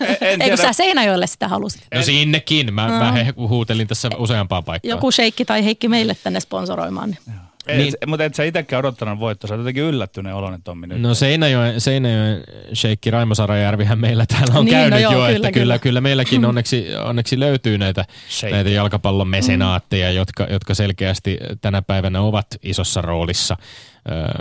[0.00, 1.82] En, en Ei kun tiedä, sä Seinäjoelle sitä halusit.
[1.94, 2.74] no sinnekin.
[2.74, 4.90] Mä, mä he- huutelin tässä useampaan paikkaan.
[4.90, 7.10] Joku Sheikki tai Heikki meille tänne sponsoroimaan.
[7.10, 7.36] Niin.
[7.66, 9.48] Ei, niin- mutta et sä itsekään odottanut voittoa.
[9.48, 11.00] Sä oot jotenkin yllättyneen oloinen Tommi nyt.
[11.00, 12.42] No Seinäjoen, Seinäjoen
[12.74, 15.78] sheikki Raimo Sarajärvihän meillä täällä on Niin, käynyt no joo, jo, kyllä, että kyllä, kyllä.
[15.78, 18.54] kyllä meilläkin onneksi, onneksi löytyy näitä, Sheikki.
[18.54, 23.56] näitä jalkapallon mesenaatteja, jotka, jotka selkeästi tänä päivänä ovat isossa roolissa,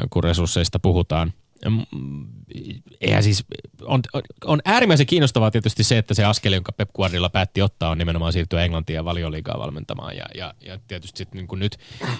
[0.09, 1.33] kun resursseista puhutaan.
[1.69, 2.25] Mm,
[3.01, 3.45] Eihän siis,
[3.85, 4.01] on,
[4.45, 8.33] on äärimmäisen kiinnostavaa tietysti se, että se askel, jonka Pep Guardiola päätti ottaa, on nimenomaan
[8.33, 10.17] siirtyä Englantiin ja valioliigaa valmentamaan.
[10.17, 11.77] Ja, ja, ja tietysti sit niin kuin nyt,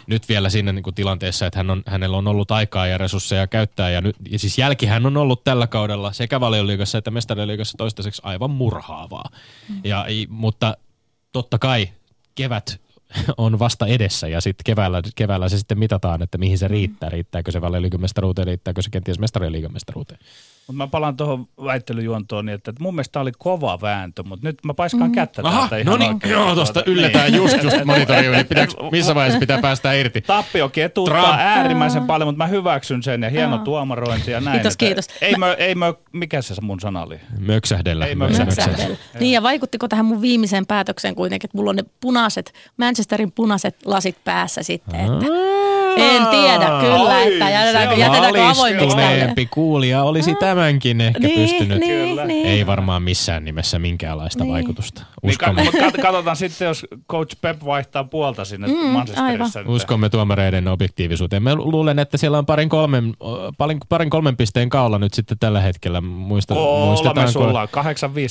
[0.08, 3.48] nyt vielä siinä niin kuin tilanteessa, että hän on, hänellä on ollut aikaa ja resursseja
[3.48, 3.90] käyttää.
[3.90, 8.52] Ja, nyt, ja siis jälkihän on ollut tällä kaudella sekä valioliigassa että mestariliigassa toistaiseksi aivan
[8.52, 9.30] murhaavaa.
[9.84, 10.78] Ja, i- mutta
[11.32, 11.90] totta kai
[12.36, 12.82] kevät
[13.38, 17.10] on vasta edessä ja sitten keväällä, keväällä se sitten mitataan, että mihin se riittää.
[17.10, 20.20] Riittääkö se valioliigan mestaruuteen, riittääkö se kenties mestariliigan mestaruuteen.
[20.72, 24.58] Mutta mä palaan tuohon väittelyjuontoon niin, että mun mielestä tää oli kova vääntö, mutta nyt
[24.66, 25.16] mä paiskaan mm.
[25.16, 26.32] kättä Aha, täältä ihan no niin, oikein.
[26.32, 27.36] joo, tosta Tuota, yllätään niin.
[27.44, 30.22] just, just monitoriin, niin pitääkö, missä vaiheessa pitää päästä irti?
[30.22, 31.40] Tappio ketuttaa Trump.
[31.40, 33.64] äärimmäisen paljon, mutta mä hyväksyn sen ja hieno Aa.
[33.64, 34.56] tuomarointi ja näin.
[34.56, 35.08] Kiitos, että kiitos.
[35.22, 37.20] Ei mö, ei mö, mikä se mun sana oli?
[37.40, 38.06] Möksähdellä.
[38.06, 38.98] Ei Möksähdellä.
[39.20, 43.76] Niin ja vaikuttiko tähän mun viimeiseen päätökseen kuitenkin, että mulla on ne punaiset, Manchesterin punaiset
[43.86, 45.26] lasit päässä sitten, että
[45.98, 49.48] en tiedä kyllä, Ai, että jätetäänkö, on jätetäänkö avoimeksi tälle.
[49.52, 51.80] Kuulija olisi tämänkin ehkä Niin, pystynyt.
[51.80, 52.26] niin, Kyllä.
[52.26, 52.46] niin.
[52.48, 54.54] Ei varmaan missään nimessä minkäänlaista Niin.
[54.54, 55.02] vaikutusta.
[55.24, 59.60] Niin, Uskomme, kat- katsotaan sitten, jos coach Pep vaihtaa puolta sinne mm, Manchesterissa.
[59.60, 59.70] nyt.
[59.70, 61.44] uskomme tuomareiden objektiivisuuteen.
[61.44, 63.14] Mä luulen, että siellä on parin kolmen,
[63.58, 66.02] parin, parin kolmen pisteen kaula nyt sitten tällä hetkellä.
[66.02, 67.70] Muista, muistetaanko- sulla, 8-5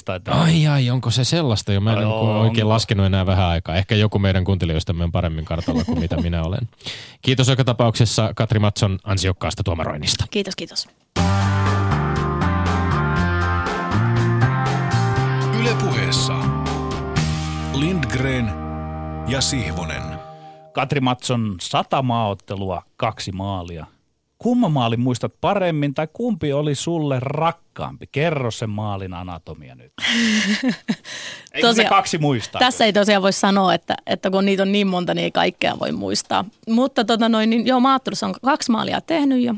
[0.05, 0.43] taitaa.
[0.43, 1.81] Ai ai, onko se sellaista jo?
[1.81, 2.75] Mä en Ai, niin oikein onko?
[2.75, 3.77] laskenut enää vähän aikaa.
[3.77, 6.69] Ehkä joku meidän kuuntelijoistamme on paremmin kartalla kuin mitä minä olen.
[7.23, 10.25] Kiitos joka tapauksessa Katri Matson ansiokkaasta tuomaroinnista.
[10.31, 10.89] Kiitos, kiitos.
[15.61, 16.33] Yle puheessa.
[17.75, 18.51] Lindgren
[19.29, 20.03] ja Sihvonen.
[20.73, 23.87] Katri Matson sata maaottelua, kaksi maalia.
[24.43, 28.07] Kumman maalin muistat paremmin tai kumpi oli sulle rakkaampi?
[28.13, 29.93] Kerro sen maalin anatomia nyt.
[31.55, 32.59] Se Tosiaan- kaksi muistaa?
[32.59, 35.79] Tässä ei tosiaan voi sanoa, että, että kun niitä on niin monta, niin ei kaikkea
[35.79, 36.45] voi muistaa.
[36.69, 39.55] Mutta tota noin, niin joo, maattelussa on kaksi maalia tehnyt ja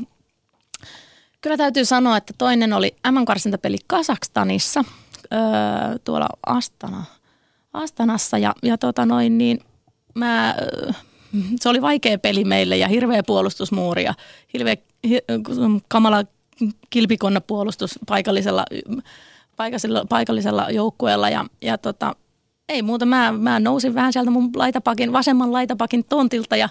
[1.41, 4.83] kyllä täytyy sanoa, että toinen oli M-karsintapeli Kasakstanissa,
[5.33, 5.39] öö,
[6.03, 7.03] tuolla Astana,
[7.73, 9.59] Astanassa ja, ja tota noin, niin
[10.15, 10.91] mä, öö,
[11.59, 14.13] se oli vaikea peli meille ja hirveä puolustusmuuri ja
[14.53, 14.75] hirveä
[15.07, 15.19] hi,
[15.87, 16.23] kamala
[16.89, 18.65] kilpikonna puolustus paikallisella,
[19.55, 22.15] paikallisella, paikallisella joukkueella ja, ja tota,
[22.69, 26.69] ei muuta, mä, mä nousin vähän sieltä mun laitapakin, vasemman laitapakin tontilta ja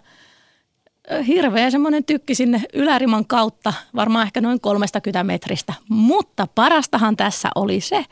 [1.27, 5.75] hirveä semmoinen tykki sinne yläriman kautta, varmaan ehkä noin 30 metristä.
[5.89, 8.05] Mutta parastahan tässä oli se,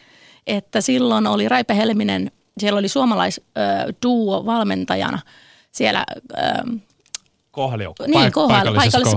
[0.47, 5.19] että silloin oli Raipe Helminen, siellä oli suomalais ö, duo valmentajana
[5.73, 6.05] siellä
[7.51, 8.05] Kohlijoukko.
[8.07, 9.17] niin, Paik- paikallisessa paikallisessa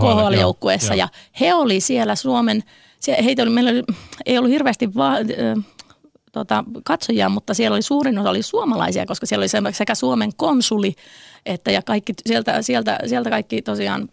[0.95, 1.07] Ja
[1.39, 2.63] he oli siellä Suomen,
[3.23, 3.83] heitä oli, meillä oli,
[4.25, 5.23] ei ollut hirveästi va, ö,
[6.31, 10.29] tota, katsojia, mutta siellä oli suurin osa oli suomalaisia, koska siellä oli se- sekä Suomen
[10.35, 10.95] konsuli,
[11.45, 14.09] että ja kaikki, sieltä, sieltä, sieltä kaikki tosiaan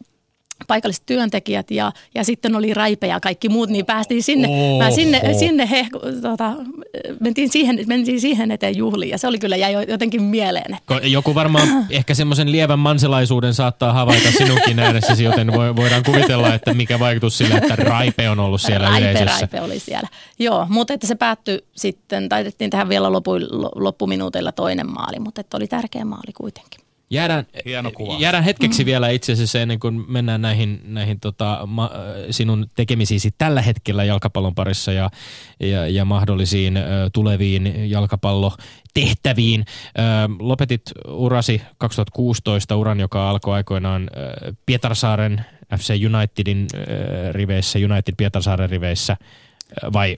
[0.66, 4.48] paikalliset työntekijät ja, ja sitten oli Raipe ja kaikki muut, niin päästiin sinne,
[4.78, 5.86] mä sinne, sinne he,
[6.22, 6.52] tota,
[7.20, 10.74] mentiin, siihen, mentiin siihen eteen juhliin ja se oli kyllä jäi jotenkin mieleen.
[10.74, 16.54] Että Joku varmaan ehkä semmoisen lievän manselaisuuden saattaa havaita sinunkin äänessäsi, joten voi, voidaan kuvitella,
[16.54, 19.38] että mikä vaikutus sillä, että Raipe on ollut siellä Raipe, yleisössä.
[19.40, 20.08] Raipe oli siellä.
[20.38, 25.40] Joo, mutta että se päättyi sitten, taitettiin tähän vielä lopu, lo- loppuminuuteilla toinen maali, mutta
[25.40, 26.89] että oli tärkeä maali kuitenkin.
[27.12, 28.16] Jäädään, Hieno kuva.
[28.18, 31.90] jäädään hetkeksi vielä itse asiassa ennen kuin mennään näihin, näihin tota, ma,
[32.30, 35.10] sinun tekemisiisi tällä hetkellä jalkapallon parissa ja,
[35.60, 36.80] ja, ja mahdollisiin ö,
[37.12, 39.64] tuleviin jalkapallotehtäviin.
[39.98, 40.02] Ö,
[40.38, 45.44] lopetit urasi 2016, uran joka alkoi aikoinaan ö, Pietarsaaren
[45.78, 49.16] FC Unitedin ö, riveissä, United Pietarsaaren riveissä,
[49.92, 50.16] vai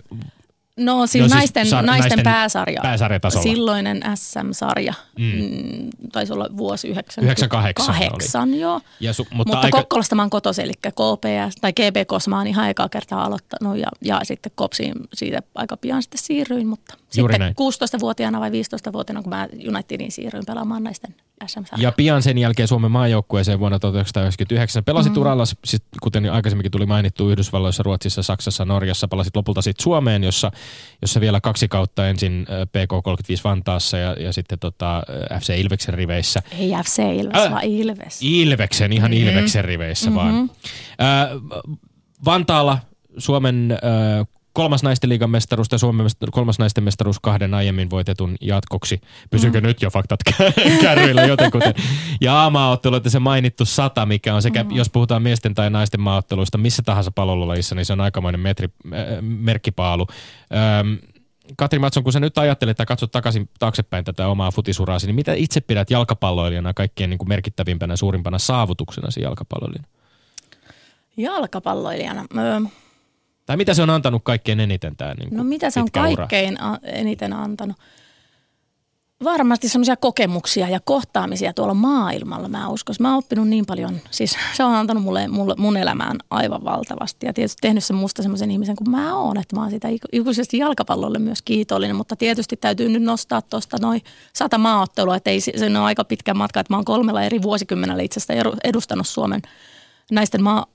[0.77, 2.81] No siis, No siis naisten, sar- naisten, naisten pääsarja.
[2.83, 3.43] pääsarjatasolla.
[3.43, 4.95] Silloinen SM-sarja.
[5.19, 5.25] Mm.
[5.25, 5.89] Mm.
[6.13, 8.05] taisi olla vuosi 98 oli.
[8.05, 8.81] 98, joo.
[9.01, 12.47] ja su, Mutta, mutta, aika, Kokkolasta mä oon kotoisin, eli KPS tai GB Kosma on
[12.47, 17.35] ihan ekaa kertaa aloittanut ja, ja sitten Kopsiin siitä aika pian sitten siirryin, mutta Juuri
[17.35, 17.73] sitten näin.
[17.99, 21.15] 16-vuotiaana vai 15-vuotiaana, kun mä Unitedin siirryin pelaamaan naisten
[21.47, 21.89] SM-sarjaa.
[21.89, 25.21] Ja pian sen jälkeen Suomen maajoukkueeseen vuonna 1999 pelasit mm.
[25.21, 29.09] uralla, siis, kuten aikaisemminkin tuli mainittu, Yhdysvalloissa, Ruotsissa, Saksassa, Norjassa.
[29.09, 30.51] Pelasit lopulta sitten Suomeen, jossa,
[31.03, 35.95] jossa vielä kaksi kautta ensin äh, PK35 Vantaassa ja, ja sitten tota, äh, FC Ilveksen
[35.95, 36.41] riveissä.
[36.59, 37.51] Ei FC Ilves, äh.
[37.51, 38.19] vaan Ilves.
[38.23, 39.29] Ilveksen, ihan mm-hmm.
[39.29, 40.17] Ilveksen riveissä mm-hmm.
[40.17, 40.51] vaan.
[41.01, 41.29] Äh,
[42.25, 42.79] Vantaalla
[43.19, 48.37] Suomen äh, kolmas naisten liigan mestaruus ja Suomen mest- kolmas naisten mestaruus kahden aiemmin voitetun
[48.41, 49.01] jatkoksi.
[49.31, 49.67] Pysykö mm.
[49.67, 50.21] nyt jo faktat
[50.83, 51.75] kärryillä jotenkuten?
[52.21, 54.71] Ja A-maaottelu, että se mainittu sata, mikä on sekä, mm.
[54.71, 59.01] jos puhutaan miesten tai naisten maaotteluista, missä tahansa palolulajissa, niin se on aikamoinen metri, äh,
[59.21, 60.07] merkkipaalu.
[60.55, 60.95] Ähm,
[61.57, 65.35] Katri Matson, kun sä nyt ajattelet tai katsot takaisin taaksepäin tätä omaa futisuraasi, niin mitä
[65.35, 69.89] itse pidät jalkapalloilijana kaikkein niin kuin merkittävimpänä, suurimpana saavutuksena jalkapalloilijana?
[71.17, 72.25] Jalkapalloilijana.
[72.39, 72.61] Öö,
[73.47, 76.03] Tai mitä se on antanut kaikkein eniten tämä niin No mitä se on ura?
[76.03, 77.77] kaikkein a- eniten antanut?
[79.25, 82.95] Varmasti semmoisia kokemuksia ja kohtaamisia tuolla maailmalla, mä uskon.
[83.01, 87.27] Mä oon oppinut niin paljon, siis se on antanut mulle, mulle mun elämään aivan valtavasti.
[87.27, 90.09] Ja tietysti tehnyt se musta semmoisen ihmisen kuin mä oon, että mä oon siitä iku-
[90.13, 91.97] ikuisesti jalkapallolle myös kiitollinen.
[91.97, 94.01] Mutta tietysti täytyy nyt nostaa tuosta noin
[94.33, 98.03] sata maaottelua, että ei se, on aika pitkä matka, että mä oon kolmella eri vuosikymmenellä
[98.03, 99.43] itse asiassa edustanut Suomen
[100.11, 100.67] naisten maa,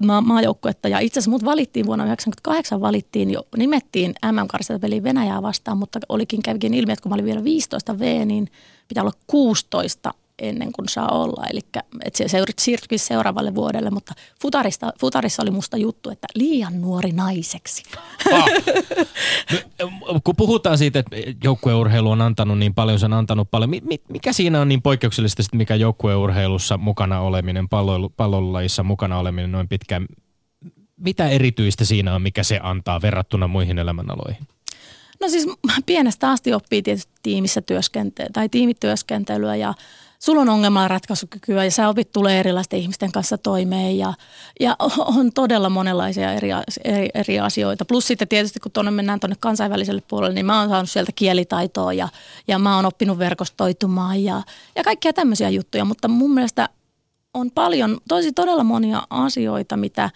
[0.00, 0.88] maa, maajoukkuetta.
[0.88, 6.00] Ja itse asiassa mut valittiin vuonna 1998, valittiin jo, nimettiin mm peliin Venäjää vastaan, mutta
[6.08, 8.48] olikin kävikin ilmi, että kun mä olin vielä 15 V, niin
[8.88, 11.46] pitää olla 16 ennen kuin saa olla.
[11.50, 11.60] Eli
[12.04, 17.12] että se seur- siirtyikin seuraavalle vuodelle, mutta futarista, futarissa oli musta juttu, että liian nuori
[17.12, 17.82] naiseksi.
[18.32, 18.44] Ah.
[20.24, 23.70] Kun puhutaan siitä, että joukkueurheilu on antanut niin paljon, se on antanut paljon.
[23.70, 29.52] Mi- mi- mikä siinä on niin poikkeuksellista, mikä joukkueurheilussa mukana oleminen, palloilu- pallolajissa mukana oleminen
[29.52, 30.06] noin pitkään?
[30.96, 34.46] Mitä erityistä siinä on, mikä se antaa verrattuna muihin elämänaloihin?
[35.20, 35.46] No siis
[35.86, 39.74] pienestä asti oppii tietysti tiimissä työskentelyä tai tiimityöskentelyä ja
[40.22, 44.14] sulla on ongelman ratkaisukykyä ja sä opit tulee erilaisten ihmisten kanssa toimeen ja,
[44.60, 44.76] ja
[45.16, 46.48] on todella monenlaisia eri,
[46.84, 47.84] eri, eri asioita.
[47.84, 51.92] Plus sitten tietysti kun tuonne mennään tuonne kansainväliselle puolelle, niin mä oon saanut sieltä kielitaitoa
[51.92, 52.08] ja,
[52.48, 54.42] ja mä oon oppinut verkostoitumaan ja,
[54.76, 56.68] ja kaikkia tämmöisiä juttuja, mutta mun mielestä
[57.34, 60.10] on paljon, tosi todella monia asioita, mitä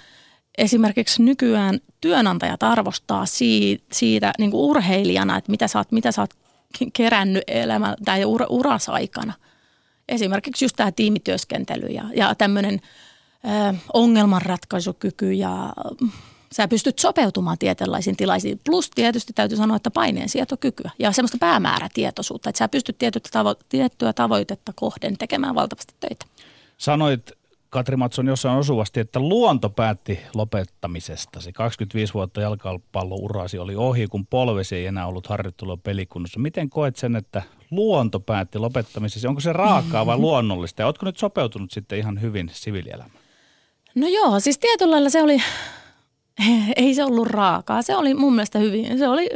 [0.59, 6.23] esimerkiksi nykyään työnantajat arvostaa siitä, siitä niin kuin urheilijana, että mitä sä oot, mitä sä
[6.23, 6.35] oot
[6.93, 9.33] kerännyt elämä tai ura, uras aikana.
[10.09, 12.81] Esimerkiksi just tämä tiimityöskentely ja, ja tämmöinen
[13.95, 15.73] ongelmanratkaisukyky ja
[16.53, 18.61] sä pystyt sopeutumaan tietynlaisiin tilaisiin.
[18.65, 22.99] Plus tietysti täytyy sanoa, että paineensietokykyä ja semmoista päämäärätietoisuutta, että sä pystyt
[23.31, 26.27] tavo- tiettyä tavoitetta kohden tekemään valtavasti töitä.
[26.79, 27.33] Sanoit
[27.71, 31.41] Katri Matson jossain osuvasti, että luonto päätti lopettamisesta.
[31.41, 36.41] Se 25 vuotta jalkapallourasi oli ohi, kun polvesi ei enää ollut harjoittelua pelikunnossa.
[36.41, 39.29] Miten koet sen, että luonto päätti lopettamisesta?
[39.29, 40.83] Onko se raakaa vai luonnollista?
[40.83, 43.25] Ja oletko nyt sopeutunut sitten ihan hyvin siviilielämään?
[43.95, 45.43] No joo, siis tietyllä lailla se oli,
[46.77, 47.83] ei se ollut raakaa.
[47.83, 49.31] Se oli mun mielestä hyvin, se oli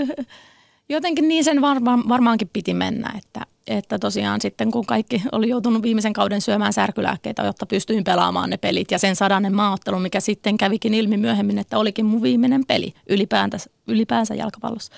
[0.88, 5.82] jotenkin niin sen varma, varmaankin piti mennä, että, että tosiaan sitten kun kaikki oli joutunut
[5.82, 10.56] viimeisen kauden syömään särkylääkkeitä, jotta pystyin pelaamaan ne pelit ja sen sadannen maaottelu, mikä sitten
[10.56, 14.92] kävikin ilmi myöhemmin, että olikin mun viimeinen peli ylipäänsä, ylipäänsä jalkapallossa.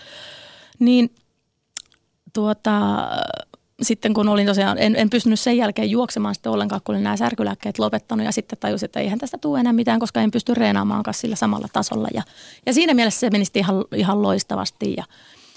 [0.79, 1.11] Niin
[2.33, 3.09] tuota,
[3.83, 7.17] sitten kun olin tosiaan, en, en pystynyt sen jälkeen juoksemaan sitten ollenkaan, kun olin nämä
[7.17, 11.05] särkylääkkeet lopettanut ja sitten tajusin, että eihän tästä tule enää mitään, koska en pysty reenaamaan
[11.11, 12.09] sillä samalla tasolla.
[12.15, 12.23] Ja,
[12.67, 15.05] ja siinä mielessä se meni ihan, ihan loistavasti ja,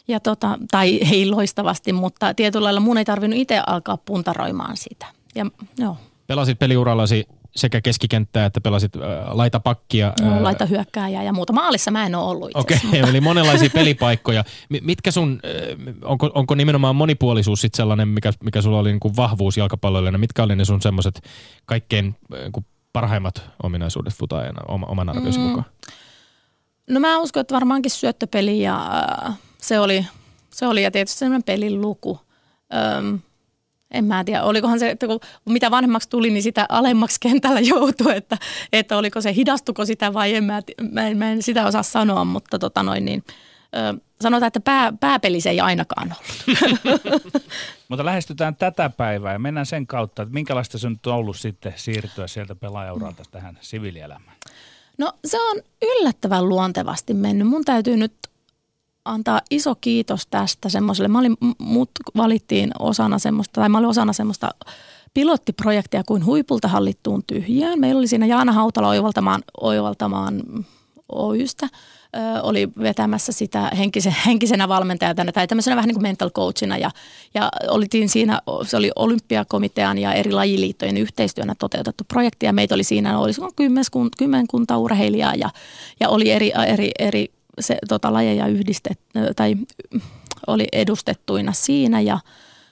[0.08, 5.06] ja tota, tai ei loistavasti, mutta tietyllä lailla mun ei tarvinnut itse alkaa puntaroimaan sitä.
[5.36, 5.46] Ja
[5.78, 5.98] joo,
[6.28, 9.02] Pelasit peliurallasi sekä keskikenttää että pelasit äh,
[9.32, 10.14] laitapakkia.
[10.22, 11.54] no, äh, laita hyökkääjää ja muuta.
[11.54, 14.44] Maalissa mä en ole ollut itse Okei, okay, eli monenlaisia pelipaikkoja.
[14.70, 19.00] Mi- Mitkä sun, äh, onko, onko nimenomaan monipuolisuus sit sellainen, mikä, mikä sulla oli niin
[19.00, 20.18] kuin vahvuus jalkapalloilijana?
[20.18, 21.22] Mitkä oli ne sun semmoiset
[21.66, 25.46] kaikkein äh, niin kuin parhaimmat ominaisuudet futaajana oma, oman arvioisi Mm.
[25.46, 25.66] mukaan?
[26.90, 28.90] No mä uskon, että varmaankin syöttöpeli ja
[29.28, 30.06] äh, se oli,
[30.54, 32.20] se oli ja tietysti sellainen pelin luku.
[32.98, 33.20] Öm,
[33.94, 38.16] En mä tiedä, olikohan se, että kun mitä vanhemmaksi tuli, niin sitä alemmaksi kentällä joutui,
[38.16, 38.38] että,
[38.74, 42.26] että oliko se, hidastuko sitä vai en mä, mä, en, mä en sitä osaa sanoa,
[42.26, 43.24] mutta tota noin niin,
[43.76, 46.84] ö, sanotaan, että pää, pääpeli se ei ainakaan ollut.
[47.90, 51.74] Mutta lähestytään tätä päivää ja mennään sen kautta, että minkälaista se on nyt ollut sitten
[51.76, 54.38] siirtyä sieltä pelaajauralta tähän siviilielämään?
[54.98, 57.48] No se on yllättävän luontevasti mennyt.
[57.48, 58.14] Mun täytyy nyt
[59.06, 61.08] antaa iso kiitos tästä semmoiselle.
[61.08, 64.50] Mä olin, mut valittiin osana semmoista, tai mä olin osana semmoista
[65.14, 67.80] pilottiprojektia kuin huipulta hallittuun tyhjiöön.
[67.80, 70.44] Meillä oli siinä Jaana Hautala oivaltamaan, oivaltamaan
[71.10, 71.68] Oystä
[72.42, 76.92] oli vetämässä sitä henkisen, henkisenä valmentajana tai tämmöisenä vähän niin kuin mental coachina ja,
[77.34, 82.84] ja olitiin siinä, se oli olympiakomitean ja eri lajiliittojen yhteistyönä toteutettu projekti ja meitä oli
[82.84, 83.34] siinä, oli
[84.18, 85.50] kymmenkunta urheilijaa ja,
[86.00, 89.00] ja oli eri, eri, eri se, tota, lajeja yhdistet,
[89.36, 89.56] tai
[90.48, 92.20] oli edustettuina siinä ja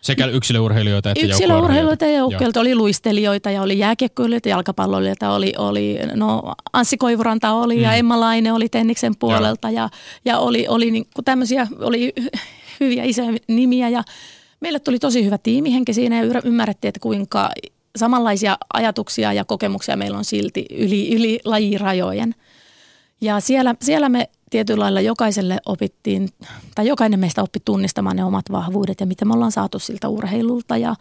[0.01, 6.53] sekä yksilöurheilijoita että Yksilöurheilijoita ja joukkueilta oli luistelijoita ja oli jääkiekkoilijoita, jalkapalloilijoita, oli, oli no
[6.73, 7.81] Anssi Koivuranta oli mm.
[7.81, 9.89] ja Emma Laine oli Tenniksen puolelta ja,
[10.25, 12.13] ja oli, oli niin kuin tämmöisiä, oli
[12.79, 14.03] hyviä isoja nimiä ja
[14.59, 17.49] meille tuli tosi hyvä tiimihenki siinä ja ymmärrettiin, että kuinka
[17.95, 22.35] samanlaisia ajatuksia ja kokemuksia meillä on silti yli, yli lajirajojen.
[23.21, 26.29] Ja siellä, siellä me tietyllä lailla jokaiselle opittiin,
[26.75, 30.77] tai jokainen meistä oppi tunnistamaan ne omat vahvuudet ja miten me ollaan saatu siltä urheilulta.
[30.77, 30.95] Ja,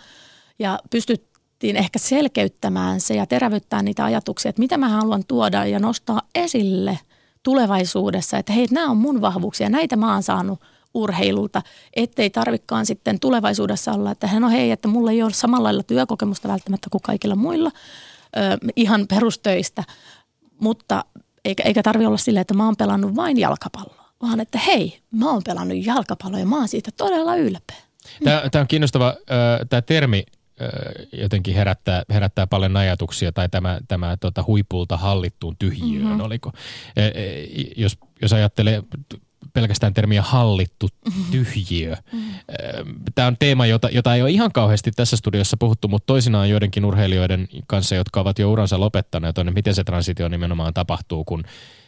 [0.58, 5.78] ja pystyttiin ehkä selkeyttämään se ja terävyttämään niitä ajatuksia, että mitä mä haluan tuoda ja
[5.78, 6.98] nostaa esille
[7.42, 10.60] tulevaisuudessa, että hei, nämä on mun vahvuuksia, näitä mä oon saanut
[10.94, 11.62] urheilulta,
[11.96, 16.48] ettei tarvikaan sitten tulevaisuudessa olla, että no hei, että mulla ei ole samalla lailla työkokemusta
[16.48, 17.70] välttämättä kuin kaikilla muilla,
[18.36, 19.84] ö, ihan perustöistä,
[20.60, 21.04] mutta
[21.44, 25.30] eikä, eikä tarvi olla silleen, että mä oon pelannut vain jalkapalloa, vaan että hei, mä
[25.30, 27.76] oon pelannut jalkapalloa ja mä oon siitä todella ylpeä.
[28.24, 29.14] Tämä, tämä on kiinnostava,
[29.68, 30.24] tämä termi
[31.12, 36.20] jotenkin herättää, herättää paljon ajatuksia, tai tämä, tämä tota, huipulta hallittuun tyhjiöön, mm-hmm.
[36.20, 36.52] oliko?
[37.76, 38.82] Jos, jos ajattelee
[39.52, 40.88] pelkästään termiä hallittu
[41.30, 41.96] tyhjiö.
[42.12, 42.34] Mm-hmm.
[43.14, 46.84] Tämä on teema, jota, jota ei ole ihan kauheasti tässä studiossa puhuttu, mutta toisinaan joidenkin
[46.84, 51.44] urheilijoiden kanssa, jotka ovat jo uransa lopettaneet, on, miten se transitio nimenomaan tapahtuu, kun,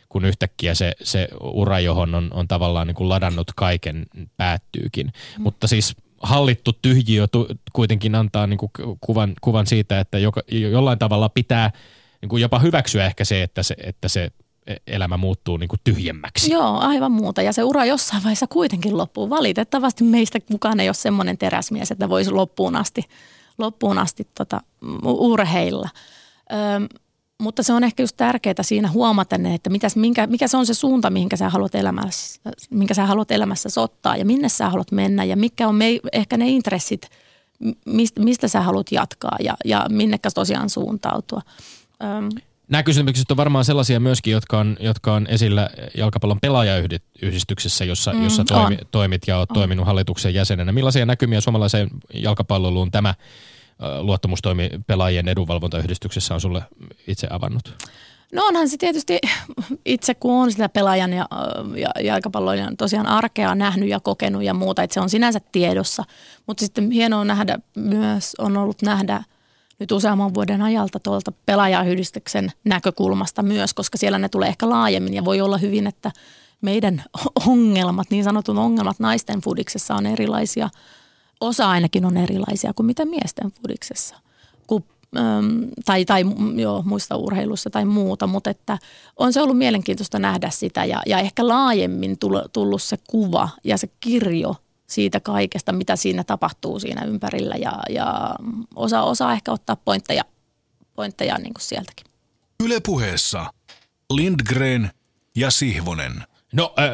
[0.09, 4.07] kun yhtäkkiä se, se ura, johon on, on tavallaan niin kuin ladannut kaiken,
[4.37, 5.07] päättyykin.
[5.07, 5.43] Mm.
[5.43, 10.99] Mutta siis hallittu tyhjiö tu, kuitenkin antaa niin kuin kuvan, kuvan siitä, että joka, jollain
[10.99, 11.71] tavalla pitää
[12.23, 14.31] niin kuin jopa hyväksyä ehkä se, että se, että se
[14.87, 16.53] elämä muuttuu niin kuin tyhjemmäksi.
[16.53, 17.43] Joo, aivan muuta.
[17.43, 19.31] Ja se ura jossain vaiheessa kuitenkin loppuu.
[19.31, 23.03] Valitettavasti meistä kukaan ei ole semmoinen teräsmies, että voisi loppuun asti,
[23.59, 24.61] loppuun asti tota,
[25.05, 25.89] urheilla.
[26.53, 26.89] Öm,
[27.41, 30.75] mutta se on ehkä just tärkeää siinä huomata, että mitäs, minkä, mikä se on se
[30.75, 32.41] suunta, mihinkä sä haluat elämässä,
[32.71, 36.37] minkä sä haluat elämässä ottaa ja minne sä haluat mennä ja mitkä on me, ehkä
[36.37, 37.09] ne intressit,
[37.87, 41.43] mistä, mistä sä haluat jatkaa ja, ja minnekä tosiaan suuntautua.
[42.05, 42.29] Öm,
[42.73, 48.25] Nämä kysymykset on varmaan sellaisia myöskin, jotka on, jotka on esillä jalkapallon pelaajayhdistyksessä, jossa, mm,
[48.25, 49.55] jossa toimi, toimit ja olet on.
[49.55, 50.73] toiminut hallituksen jäsenenä.
[50.73, 53.15] Millaisia näkymiä suomalaiseen jalkapalloluun tämä
[54.01, 56.63] luottamustoimi pelaajien edunvalvontayhdistyksessä on sulle
[57.07, 57.77] itse avannut?
[58.33, 59.19] No onhan se tietysti
[59.85, 61.29] itse, kun on sitä pelaajan ja,
[61.77, 66.05] ja jalkapalloilijan tosiaan arkea nähnyt ja kokenut ja muuta, että se on sinänsä tiedossa.
[66.47, 69.25] Mutta sitten hienoa nähdä myös, on ollut nähdä
[69.83, 75.25] nyt useamman vuoden ajalta tuolta pelaajayhdistyksen näkökulmasta myös, koska siellä ne tulee ehkä laajemmin ja
[75.25, 76.11] voi olla hyvin, että
[76.61, 77.05] meidän
[77.49, 80.71] ongelmat, niin sanotun ongelmat naisten fudiksessa on erilaisia.
[81.41, 84.17] Osa ainakin on erilaisia kuin mitä miesten fudiksessa.
[84.67, 84.85] Kun
[85.85, 86.25] tai, tai
[86.57, 88.79] joo, muista urheilussa tai muuta, mutta että
[89.17, 92.19] on se ollut mielenkiintoista nähdä sitä ja, ja ehkä laajemmin
[92.53, 94.57] tullut se kuva ja se kirjo
[94.93, 98.37] siitä kaikesta, mitä siinä tapahtuu siinä ympärillä ja, ja
[98.75, 100.25] osa, osaa ehkä ottaa pointteja,
[100.95, 102.07] pointteja niin kuin sieltäkin.
[102.65, 103.53] Ylepuheessa
[104.11, 104.91] Lindgren
[105.37, 106.93] ja Sihvonen– No äh,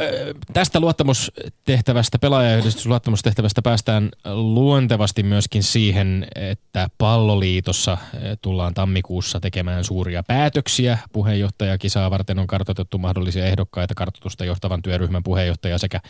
[0.53, 8.01] tästä luottamustehtävästä, pelaajayhdistysluottamustehtävästä päästään luontevasti myöskin siihen, että palloliitossa äh,
[8.43, 10.99] tullaan tammikuussa tekemään suuria päätöksiä.
[11.13, 16.01] Puheenjohtajakisaa varten on kartoitettu mahdollisia ehdokkaita kartoitusta johtavan työryhmän puheenjohtaja sekä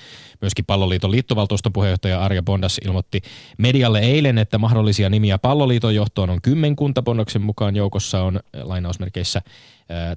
[0.40, 3.20] myöskin palloliiton liittovaltuuston puheenjohtaja Arja Bondas ilmoitti
[3.58, 7.02] medialle eilen, että mahdollisia nimiä palloliiton johtoon on kymmenkunta.
[7.02, 9.42] Bondoksen mukaan joukossa on lainausmerkeissä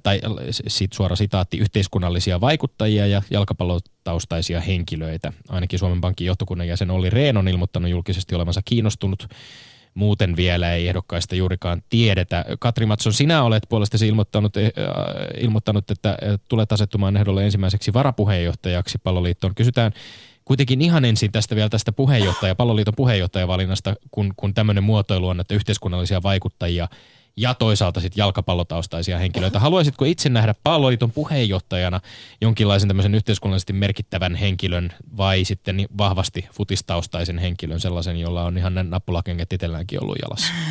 [0.02, 0.20] tai
[0.50, 5.32] sit suora sitaatti, yhteiskunnallisia vaikuttajia ja jalkapallotaustaisia henkilöitä.
[5.48, 9.28] Ainakin Suomen Pankin johtokunnan jäsen Olli Rehn on ilmoittanut julkisesti olevansa kiinnostunut
[9.94, 12.44] muuten vielä ei ehdokkaista juurikaan tiedetä.
[12.58, 14.62] Katri Matson, sinä olet puolestasi ilmoittanut, äh,
[15.40, 16.18] ilmoittanut, että
[16.48, 19.54] tulet asettumaan ehdolle ensimmäiseksi varapuheenjohtajaksi palloliittoon.
[19.54, 19.92] Kysytään
[20.44, 25.54] kuitenkin ihan ensin tästä vielä tästä puheenjohtaja, palloliiton puheenjohtajavalinnasta, kun, kun tämmöinen muotoilu on, että
[25.54, 26.88] yhteiskunnallisia vaikuttajia
[27.36, 29.60] ja toisaalta sitten jalkapallotaustaisia henkilöitä.
[29.60, 32.00] Haluaisitko itse nähdä palloliiton puheenjohtajana
[32.40, 38.82] jonkinlaisen tämmöisen yhteiskunnallisesti merkittävän henkilön vai sitten vahvasti futistaustaisen henkilön, sellaisen, jolla on ihan ne
[38.82, 40.52] nappulakenget itselläänkin ollut jalassa?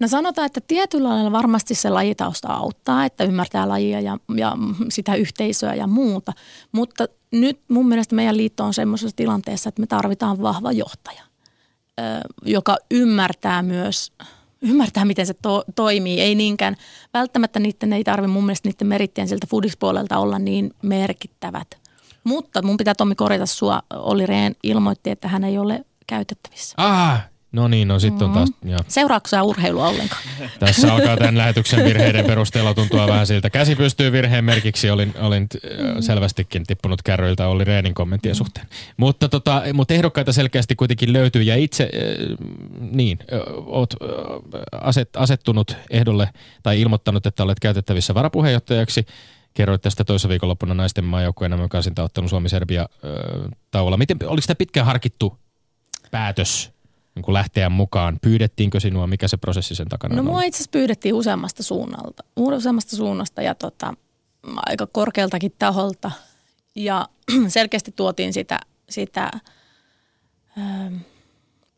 [0.00, 4.56] No sanotaan, että tietyllä lailla varmasti se lajitausta auttaa, että ymmärtää lajia ja, ja
[4.88, 6.32] sitä yhteisöä ja muuta,
[6.72, 11.22] mutta nyt mun mielestä meidän liitto on semmoisessa tilanteessa, että me tarvitaan vahva johtaja,
[12.44, 14.12] joka ymmärtää myös
[14.62, 16.20] ymmärtää, miten se to, toimii.
[16.20, 16.76] Ei niinkään,
[17.14, 21.82] välttämättä niiden ei tarvitse mun mielestä niiden merittien siltä foodispuolelta olla niin merkittävät.
[22.24, 23.82] Mutta mun pitää Tommi korjata sua.
[23.94, 26.74] Olli Rehn ilmoitti, että hän ei ole käytettävissä.
[26.76, 28.50] Ah, No niin, no sitten on taas...
[28.64, 28.70] Mm.
[28.88, 30.22] Seuraako sä urheilua ollenkaan?
[30.58, 33.50] Tässä alkaa tämän lähetyksen virheiden perusteella tuntua vähän siltä.
[33.50, 36.02] Käsi pystyy virheen merkiksi, olin, olin mm.
[36.02, 38.36] selvästikin tippunut kärryiltä oli Reenin kommenttien mm.
[38.36, 38.66] suhteen.
[38.96, 42.36] Mutta, tota, mutta ehdokkaita selkeästi kuitenkin löytyy ja itse, äh,
[42.80, 43.18] niin,
[43.66, 43.94] oot
[44.80, 46.28] aset, asettunut ehdolle
[46.62, 49.06] tai ilmoittanut, että olet käytettävissä varapuheenjohtajaksi.
[49.54, 53.96] Kerroit tästä toisessa viikonloppuna naisten maajoukkueen Amerikaasin ottanut Suomi-Serbia äh, tauolla.
[53.96, 55.38] Miten, oliko tämä pitkään harkittu
[56.10, 56.72] päätös
[57.14, 58.18] niin kuin lähteä mukaan?
[58.22, 59.06] Pyydettiinkö sinua?
[59.06, 60.24] Mikä se prosessi sen takana no, on?
[60.24, 63.94] No mua itse asiassa pyydettiin useammasta suunnalta, useammasta suunnasta ja tota,
[64.56, 66.10] aika korkealtakin taholta.
[66.74, 67.08] Ja
[67.48, 69.30] selkeästi tuotiin sitä, sitä
[70.58, 70.96] ähm,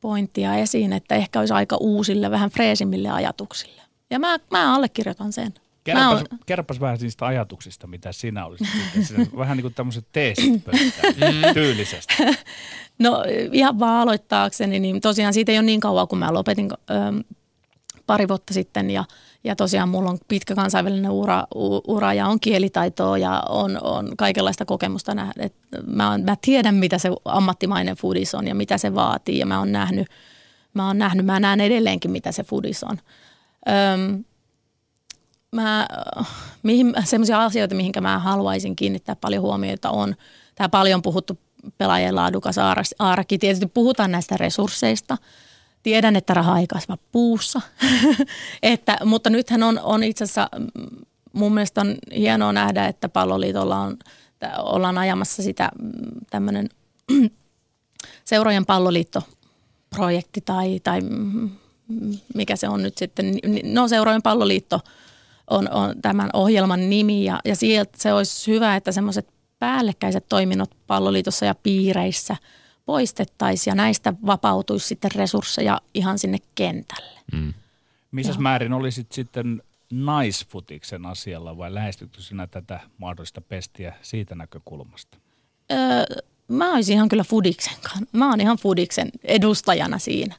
[0.01, 3.82] pointtia esiin, että ehkä olisi aika uusille, vähän freesimmille ajatuksille.
[4.11, 5.55] Ja mä, mä allekirjoitan sen.
[5.85, 8.68] Kerropas, kerropas vähän niistä ajatuksista, mitä sinä olisit.
[9.37, 10.62] vähän niin kuin tämmöiset teesit mm.
[11.55, 12.14] tyylisesti.
[12.99, 17.24] No ihan vaan aloittaakseni, niin tosiaan siitä ei ole niin kauan, kun mä lopetin ö,
[18.07, 19.05] pari vuotta sitten ja,
[19.45, 21.45] ja tosiaan mulla on pitkä kansainvälinen ura,
[21.87, 25.14] ura ja on kielitaitoa ja on, on kaikenlaista kokemusta.
[25.14, 25.51] Nähdä.
[25.87, 29.59] mä, on, mä tiedän, mitä se ammattimainen foodis on ja mitä se vaatii ja mä
[29.59, 30.07] oon nähnyt,
[30.74, 32.99] mä oon nähnyt, mä näen edelleenkin, mitä se foodis on.
[33.68, 34.24] Öm,
[35.55, 35.86] mä,
[36.62, 40.14] mihin, sellaisia asioita, mihinkä mä haluaisin kiinnittää paljon huomiota on
[40.55, 41.38] tämä paljon puhuttu
[41.78, 42.57] pelaajien laadukas
[42.98, 43.38] arki.
[43.38, 45.18] Tietysti puhutaan näistä resursseista.
[45.82, 47.61] Tiedän, että raha ei kasva puussa,
[48.62, 50.48] että, mutta nythän on, on itse asiassa,
[51.32, 53.96] mun mielestä on hienoa nähdä, että palloliitolla on,
[54.59, 55.70] ollaan ajamassa sitä
[56.30, 56.68] tämmöinen
[58.24, 61.00] seurojen palloliittoprojekti tai, tai
[62.34, 64.80] mikä se on nyt sitten, no seurojen palloliitto
[65.51, 69.28] on, on tämän ohjelman nimi ja, ja sieltä se olisi hyvä, että semmoiset
[69.59, 72.36] päällekkäiset toiminnot palloliitossa ja piireissä
[72.86, 77.20] poistettaisiin ja näistä vapautuisi sitten resursseja ihan sinne kentälle.
[77.32, 77.55] Mm.
[78.11, 85.18] Missä määrin olisit sitten naisfutiksen asialla vai lähestytkö sinä tätä mahdollista pestiä siitä näkökulmasta?
[85.72, 88.07] Öö, mä olisin ihan kyllä Fudiksen kanssa.
[88.12, 90.34] Mä oon ihan Fudiksen edustajana siinä.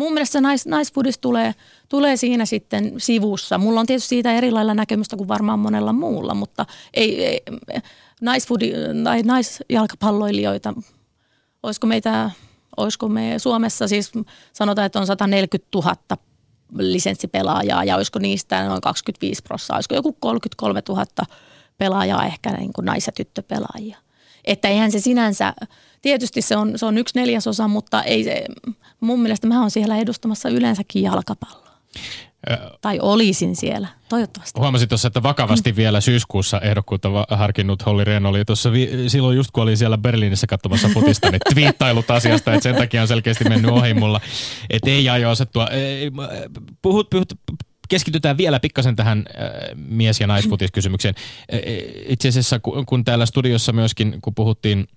[0.00, 1.54] Mun mielestä se nais, naisfudis tulee,
[1.88, 3.58] tulee siinä sitten sivussa.
[3.58, 7.40] Mulla on tietysti siitä erilailla näkemystä kuin varmaan monella muulla, mutta ei, ei
[8.20, 8.72] naisfudi,
[9.04, 10.74] tai naisjalkapalloilijoita,
[11.62, 12.30] olisiko meitä,
[12.76, 14.12] olisiko me Suomessa siis
[14.52, 15.96] sanotaan, että on 140 000
[16.78, 21.04] lisenssipelaajaa ja olisiko niistä noin 25 prosenttia, olisiko joku 33 000
[21.78, 23.98] pelaajaa ehkä niin kuin nais- ja tyttöpelaajia.
[24.44, 25.54] Että eihän se sinänsä,
[26.02, 28.44] tietysti se on, se on yksi neljäsosa, mutta ei se,
[29.00, 31.70] mun mielestä mä oon siellä edustamassa yleensäkin jalkapalloa.
[32.80, 34.60] Tai olisin siellä, toivottavasti.
[34.60, 39.50] Huomasin tuossa, että vakavasti vielä syyskuussa ehdokkuutta harkinnut Holli Rehn oli tuossa vi- silloin just
[39.50, 43.70] kun oli siellä Berliinissä katsomassa futista, niin twiittailut asiasta, että sen takia on selkeästi mennyt
[43.70, 44.20] ohi mulla.
[44.70, 45.68] Että ei aio asettua.
[46.82, 47.32] Puhut, puhut,
[47.90, 49.24] keskitytään vielä pikkasen tähän
[49.74, 51.14] mies- ja naisfutiskysymykseen.
[52.08, 54.86] Itse asiassa kun täällä studiossa myöskin, kun puhuttiin–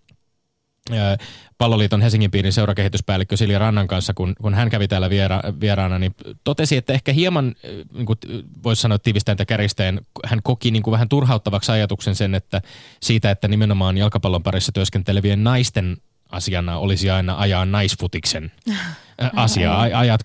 [1.58, 6.16] palloliiton Helsingin piirin seurakehityspäällikkö Silja Rannan kanssa, kun, kun hän kävi täällä viera, vieraana, niin
[6.44, 7.56] totesi, että ehkä hieman,
[7.94, 8.20] niin kuin
[8.64, 12.62] voisi sanoa tiivistäen tai käristäen, hän koki niin kuin vähän turhauttavaksi ajatuksen sen, että
[13.02, 15.98] siitä, että nimenomaan jalkapallon parissa työskentelevien naisten
[16.34, 18.52] asiana olisi aina ajaa naisfutiksen
[19.36, 19.82] asiaa.
[19.82, 20.22] Ajat,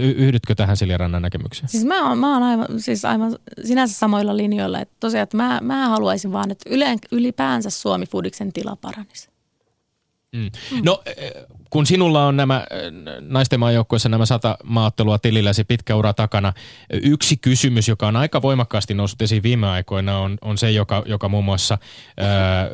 [0.00, 1.68] yhdytkö tähän Silja Rannan näkemykseen?
[1.68, 4.80] Siis mä oon, mä oon aivan, siis aivan sinänsä samoilla linjoilla.
[4.80, 6.70] Että tosiaan, että mä, mä haluaisin vaan, että
[7.12, 9.28] ylipäänsä Suomi Fudiksen tila paranisi.
[10.36, 10.50] Mm.
[10.84, 11.02] No
[11.70, 12.66] kun sinulla on nämä
[13.20, 16.52] naisten maajoukkueessa nämä sata maattelua tililläsi pitkä ura takana,
[17.02, 21.28] yksi kysymys, joka on aika voimakkaasti noussut esiin viime aikoina, on, on se, joka, joka
[21.28, 21.78] muun muassa
[22.16, 22.68] ää,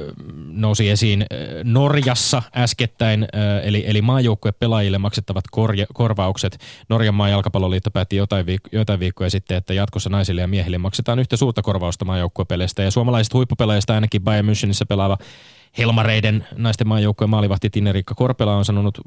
[0.46, 1.26] nousi esiin
[1.64, 6.59] Norjassa äskettäin, ää, eli, eli maajoukkuepelaajille maksettavat korja, korvaukset.
[6.88, 11.18] Norjan maa jalkapalloliitto päätti jotain, viik- jotain viikkoja sitten, että jatkossa naisille ja miehille maksetaan
[11.18, 15.18] yhtä suurta korvausta maajoukkuepeleistä, ja suomalaiset huippupelaajista ainakin Bayern Münchenissä pelaava
[15.78, 18.98] Helmareiden naisten maajoukkueen maalivahti Tineriikka Korpela on sanonut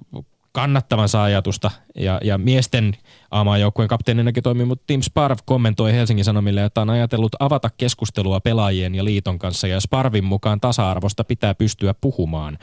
[0.51, 2.93] kannattavansa ajatusta ja, ja miesten
[3.31, 9.03] A-maajoukkueen kapteeninakin toiminut Tim Sparv kommentoi Helsingin Sanomille, että on ajatellut avata keskustelua pelaajien ja
[9.03, 12.57] liiton kanssa ja Sparvin mukaan tasa-arvosta pitää pystyä puhumaan.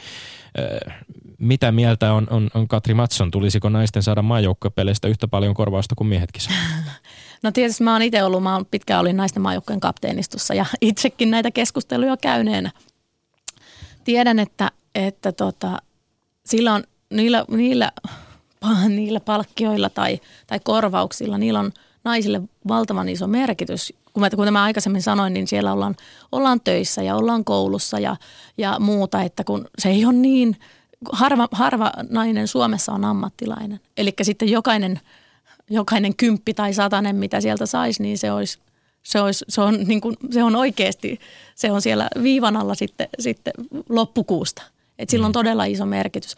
[0.59, 0.79] Öö,
[1.39, 3.31] mitä mieltä on, on, on Katri Matson?
[3.31, 6.43] Tulisiko naisten saada maajoukkuepeleistä yhtä paljon korvausta kuin miehetkin
[7.43, 11.31] No tietysti mä oon itse ollut, mä oon pitkään olin naisten maajoukkueen kapteenistossa ja itsekin
[11.31, 12.71] näitä keskusteluja käyneenä.
[14.05, 15.79] Tiedän, että, että tota,
[16.47, 17.93] silloin niillä, niillä,
[18.89, 21.73] niillä palkkioilla tai, tai korvauksilla, niillä on
[22.05, 23.93] naisille valtavan iso merkitys.
[24.37, 25.97] Kuten mä aikaisemmin sanoin, niin siellä ollaan,
[26.33, 28.17] ollaan töissä ja ollaan koulussa ja,
[28.59, 30.57] ja muuta, että kun se ei ole niin,
[31.13, 33.81] harva, harva nainen Suomessa on ammattilainen.
[33.97, 35.01] Eli sitten jokainen,
[35.71, 38.59] jokainen kymppi tai satanen, mitä sieltä saisi, niin se olisi
[39.05, 41.21] se, olisi, se, on, niin kuin, se on oikeasti,
[41.55, 43.53] se on siellä viivan alla sitten, sitten
[43.89, 44.63] loppukuusta.
[44.99, 45.33] Et sillä on mm.
[45.33, 46.37] todella iso merkitys.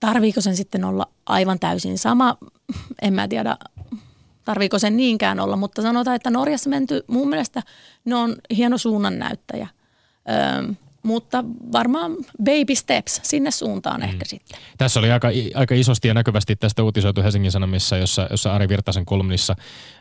[0.00, 2.36] Tarviiko sen sitten olla aivan täysin sama?
[3.02, 3.56] En mä tiedä,
[4.44, 7.62] tarviiko sen niinkään olla, mutta sanotaan, että Norjassa menty, mun mielestä
[8.04, 9.68] ne on hieno suunnannäyttäjä.
[10.30, 10.74] Öö,
[11.04, 12.12] mutta varmaan
[12.44, 14.08] baby steps sinne suuntaan mm.
[14.08, 14.58] ehkä sitten.
[14.78, 19.04] Tässä oli aika, aika isosti ja näkyvästi tästä uutisoitu Helsingin Sanomissa, jossa, jossa Ari Virtasen
[19.04, 19.56] kolumnissa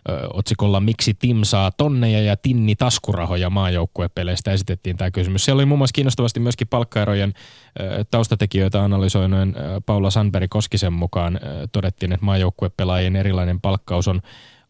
[0.10, 5.46] ö, otsikolla Miksi Tim saa tonneja ja tinni taskurahoja maajoukkuepeleistä esitettiin tämä kysymys.
[5.46, 7.34] Se oli muun muassa kiinnostavasti myöskin palkkaerojen
[7.80, 14.22] ö, taustatekijöitä analysoineen Paula Sandberg Koskisen mukaan ö, todettiin, että maajoukkuepelaajien erilainen palkkaus on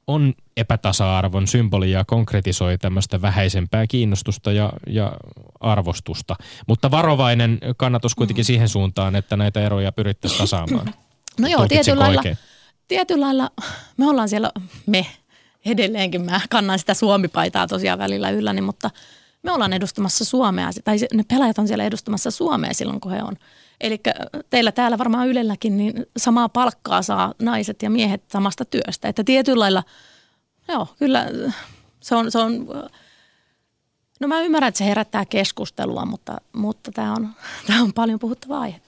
[0.08, 5.14] on epätasa-arvon symboli ja konkretisoi tämmöistä vähäisempää kiinnostusta ja, ja
[5.60, 6.36] arvostusta.
[6.68, 10.94] Mutta varovainen kannatus kuitenkin siihen suuntaan, että näitä eroja pyrittäisiin tasaamaan.
[11.40, 12.22] No joo, tietyllä lailla,
[12.88, 13.52] tietyllä lailla
[13.98, 14.52] me ollaan siellä,
[14.86, 15.06] me
[15.66, 18.90] edelleenkin, mä kannan sitä suomipaitaa tosiaan välillä ylläni, mutta
[19.44, 23.36] me ollaan edustamassa Suomea, tai ne pelaajat on siellä edustamassa Suomea silloin, kun he on.
[23.82, 24.02] Eli
[24.50, 29.08] teillä täällä varmaan Ylelläkin niin samaa palkkaa saa naiset ja miehet samasta työstä.
[29.08, 29.84] Että tietyllä lailla,
[30.68, 31.26] joo, kyllä
[32.00, 32.68] se on, se on
[34.20, 37.30] no mä ymmärrän, että se herättää keskustelua, mutta, mutta tämä on,
[37.68, 38.82] tämä on paljon puhuttava aihe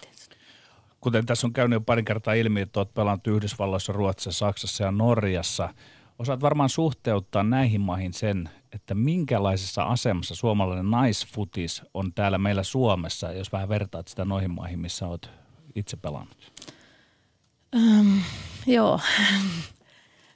[1.05, 4.91] Kuten tässä on käynyt jo pari kertaa ilmi, että olet pelannut Yhdysvalloissa, Ruotsissa, Saksassa ja
[4.91, 5.73] Norjassa.
[6.19, 13.31] Osaat varmaan suhteuttaa näihin maihin sen, että minkälaisessa asemassa suomalainen naisfutis on täällä meillä Suomessa,
[13.31, 15.29] jos vähän vertaat sitä noihin maihin, missä olet
[15.75, 16.51] itse pelannut?
[17.75, 18.21] Um,
[18.67, 18.99] joo.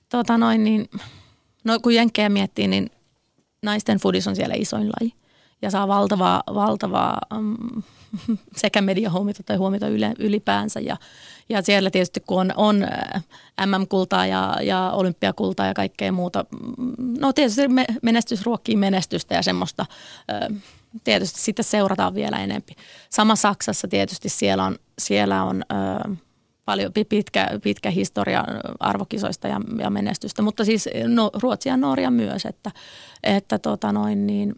[0.10, 0.90] tota noin, niin,
[1.64, 2.90] no kun Jenkkejä miettii, niin
[3.64, 5.14] naisten fudis on siellä isoin laji
[5.62, 7.84] ja saa valtavaa, valtavaa um,
[8.56, 9.88] sekä mediahuomiota tai huomiota
[10.20, 10.80] ylipäänsä.
[10.80, 10.98] Ja,
[11.50, 13.24] ja siellä tietysti kun on, on äh,
[13.66, 16.46] MM-kultaa ja, ja olympiakultaa ja kaikkea muuta,
[16.78, 17.62] mm, no tietysti
[18.02, 19.86] menestys ruokkii menestystä ja semmoista
[20.32, 20.62] äh,
[21.04, 22.76] tietysti sitten seurataan vielä enempi.
[23.10, 26.18] Sama Saksassa tietysti siellä on, siellä on äh,
[26.66, 28.46] paljon pitkä, pitkä historia
[28.80, 32.72] arvokisoista ja, ja menestystä, mutta siis no, Ruotsia ja Norja myös, että,
[33.24, 34.56] että tota noin niin,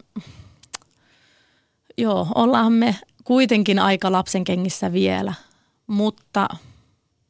[1.98, 5.34] joo, ollaan me kuitenkin aika lapsen kengissä vielä,
[5.86, 6.48] mutta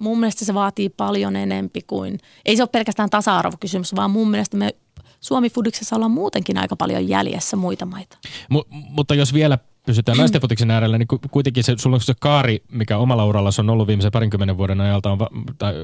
[0.03, 4.57] mun mielestä se vaatii paljon enempi kuin, ei se ole pelkästään tasa-arvokysymys, vaan mun mielestä
[4.57, 4.75] me
[5.21, 8.19] Suomi Fudiksessa ollaan muutenkin aika paljon jäljessä muita maita.
[8.51, 12.63] M- mutta jos vielä pysytään naisten futiksen äärellä, niin kuitenkin se, sulla on se kaari,
[12.73, 15.19] mikä omalla uralla on ollut viimeisen parinkymmenen vuoden ajalta, on,
[15.59, 15.75] tai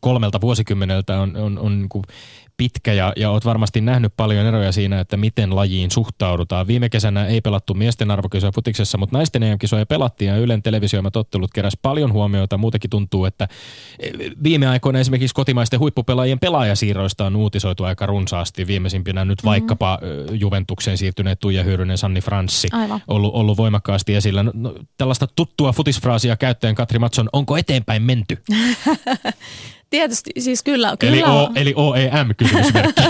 [0.00, 2.02] kolmelta vuosikymmeneltä on, on, on niin
[2.56, 6.66] pitkä ja, ja oot varmasti nähnyt paljon eroja siinä, että miten lajiin suhtaudutaan.
[6.66, 11.50] Viime kesänä ei pelattu miesten arvokisoja futiksessa, mutta naisten EM-kisoja pelattiin ja Ylen televisioimat ottelut
[11.54, 12.58] keräs paljon huomiota.
[12.58, 13.48] Muutenkin tuntuu, että
[13.98, 14.10] e,
[14.42, 18.66] viime aikoina esimerkiksi kotimaisten huippupelaajien pelaajasiirroista on uutisoitu aika runsaasti.
[18.66, 19.50] Viimeisimpinä nyt mm-hmm.
[19.50, 19.98] vaikkapa
[20.30, 22.68] Juventukseen siirtyneet Tuija Hyrynen, Sanni Franssi
[23.08, 24.42] ollut, ollut voimakkaasti esillä.
[24.42, 28.42] No, no, tällaista tuttua futisfraasia käyttäen Katri Matson, onko eteenpäin menty?
[29.90, 30.96] Tietysti, siis kyllä.
[30.98, 33.02] kyllä eli, o, eli OEM kysymysmerkki.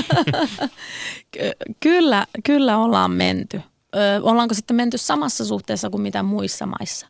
[1.80, 3.62] kyllä, kyllä ollaan menty.
[3.94, 7.06] Ö, ollaanko sitten menty samassa suhteessa kuin mitä muissa maissa?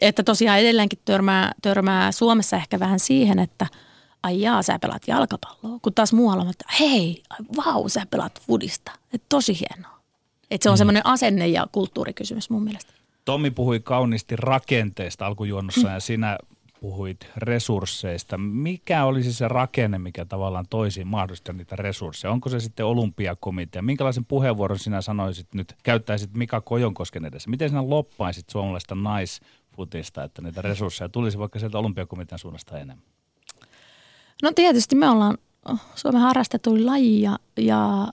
[0.00, 3.66] Että tosiaan edelleenkin törmää, törmää Suomessa ehkä vähän siihen, että
[4.22, 5.78] ai jaa, sä pelaat jalkapalloa.
[5.82, 7.22] Kun taas muualla on, että hei,
[7.56, 8.92] vau, sä pelaat fudista.
[9.12, 9.95] Että tosi hienoa.
[10.50, 10.78] Että se on mm.
[10.78, 12.92] semmoinen asenne- ja kulttuurikysymys mun mielestä.
[13.24, 15.94] Tommi puhui kauniisti rakenteesta alkujuonnossa mm.
[15.94, 16.38] ja sinä
[16.80, 18.38] puhuit resursseista.
[18.38, 22.32] Mikä olisi se rakenne, mikä tavallaan toisi mahdollista niitä resursseja?
[22.32, 23.82] Onko se sitten olympiakomitea?
[23.82, 27.50] Minkälaisen puheenvuoron sinä sanoisit nyt, käyttäisit Mika Kojonkosken edessä?
[27.50, 33.06] Miten sinä loppaisit suomalaista naisfutista, että niitä resursseja tulisi vaikka sieltä olympiakomitean suunnasta enemmän?
[34.42, 35.38] No tietysti me ollaan
[35.94, 38.08] Suomen harrastetuin laji ja, ja,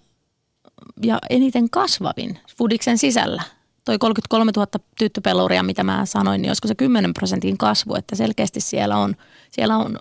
[1.03, 3.43] ja eniten kasvavin Fudiksen sisällä.
[3.85, 4.67] toi 33 000
[4.97, 9.15] tyttöpeluria, mitä mä sanoin, niin olisiko se 10 prosentin kasvu, että selkeästi siellä on,
[9.51, 9.99] siellä on,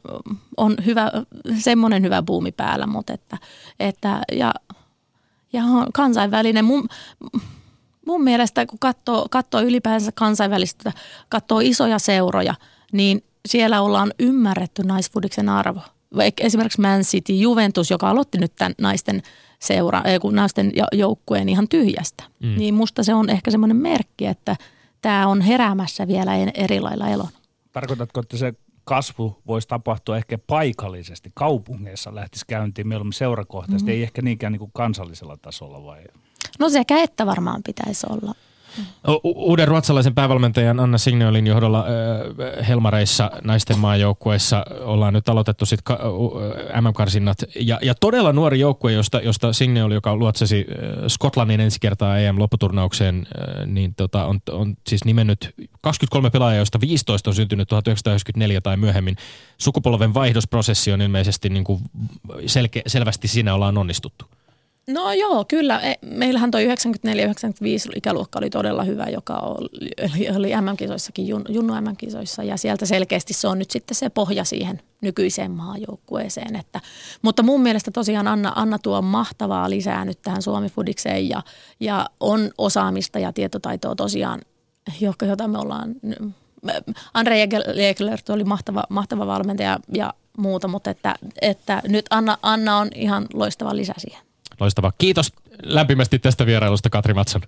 [0.57, 1.11] on hyvä,
[1.59, 3.39] semmoinen hyvä buumi päällä, mutta että,
[3.81, 4.55] että ja,
[5.53, 5.63] ja
[5.93, 6.89] kansainvälinen, mun,
[8.07, 10.93] mun mielestä kun katsoo, katsoo ylipäänsä kansainvälistä,
[11.29, 12.55] katsoo isoja seuroja,
[12.93, 15.81] niin siellä ollaan ymmärretty naisfudiksen arvo.
[16.41, 19.23] Esimerkiksi Man City, Juventus, joka aloitti nyt tämän naisten
[19.63, 22.25] seura, ei kun naisten joukkueen ihan tyhjästä.
[22.43, 22.55] Mm.
[22.59, 24.57] Niin musta se on ehkä semmoinen merkki, että
[25.03, 27.29] tämä on heräämässä vielä eri lailla elon.
[27.73, 28.55] Tarkoitatko, että se
[28.85, 33.95] kasvu voisi tapahtua ehkä paikallisesti, kaupungeissa lähtisi käyntiin mieluummin seurakohtaisesti, mm.
[33.95, 36.03] ei ehkä niinkään niin kuin kansallisella tasolla vai?
[36.59, 38.35] No sekä että varmaan pitäisi olla.
[39.23, 41.85] Uuden ruotsalaisen päävalmentajan Anna Signeolin johdolla
[42.69, 45.99] Helmareissa naisten maajoukkueessa ollaan nyt aloitettu sit ka-
[46.81, 47.39] MM-karsinnat.
[47.61, 50.67] Ja, ja todella nuori joukkue, josta, josta Signeoli, joka luotsasi
[51.09, 53.27] Skotlannin ensi kertaa EM-lopputurnaukseen,
[53.67, 59.17] niin tota, on, on siis nimennyt 23 pelaajaa, joista 15 on syntynyt 1994 tai myöhemmin.
[59.59, 61.81] Sukupolven vaihdosprosessi on ilmeisesti niin kuin
[62.47, 64.25] selke- selvästi siinä ollaan onnistuttu.
[64.87, 65.81] No joo, kyllä.
[65.81, 66.65] E, meillähän tuo 94-95
[67.97, 73.59] ikäluokka oli todella hyvä, joka oli, oli MM-kisoissakin, Junnu MM-kisoissa ja sieltä selkeästi se on
[73.59, 76.57] nyt sitten se pohja siihen nykyiseen maajoukkueeseen.
[76.57, 76.81] Että,
[77.23, 81.43] mutta mun mielestä tosiaan Anna, Anna tuo mahtavaa lisää nyt tähän Suomi-fudikseen ja,
[81.81, 84.41] ja on osaamista ja tietotaitoa tosiaan,
[85.27, 85.95] jota me ollaan
[87.15, 92.89] Andre Jägler oli mahtava, mahtava valmentaja ja muuta, mutta että, että nyt Anna, Anna on
[92.95, 94.32] ihan loistava lisä siihen.
[94.63, 94.93] Loistavaa.
[94.99, 95.33] Kiitos
[95.63, 97.43] lämpimästi tästä vierailusta, Katri Matson.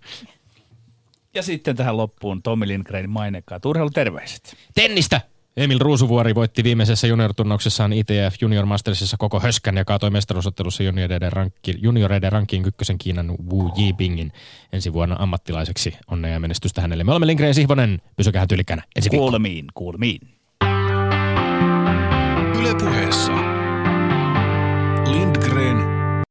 [1.35, 4.57] Ja sitten tähän loppuun Tommi Lindgren mainekkaat urheiluterveiset.
[4.75, 5.21] Tennistä!
[5.57, 11.75] Emil Ruusuvuori voitti viimeisessä junior-turnauksessaan ITF Junior Mastersissa koko höskän ja kaatoi mestaruusottelussa junioreiden, rankki,
[11.83, 14.33] junioreiden rankkiin ykkösen Kiinan Wu Yibingin
[14.73, 15.97] ensi vuonna ammattilaiseksi.
[16.11, 17.05] Onnea ja menestystä hänelle.
[17.05, 18.03] Me olemme Lindgren ja Sihvonen.
[18.17, 18.83] Pysykää tyylikkänä.
[18.97, 20.21] Ensi kuulemiin, kuulemiin.
[22.59, 23.33] Yle puheessa.
[25.13, 25.94] Lindgren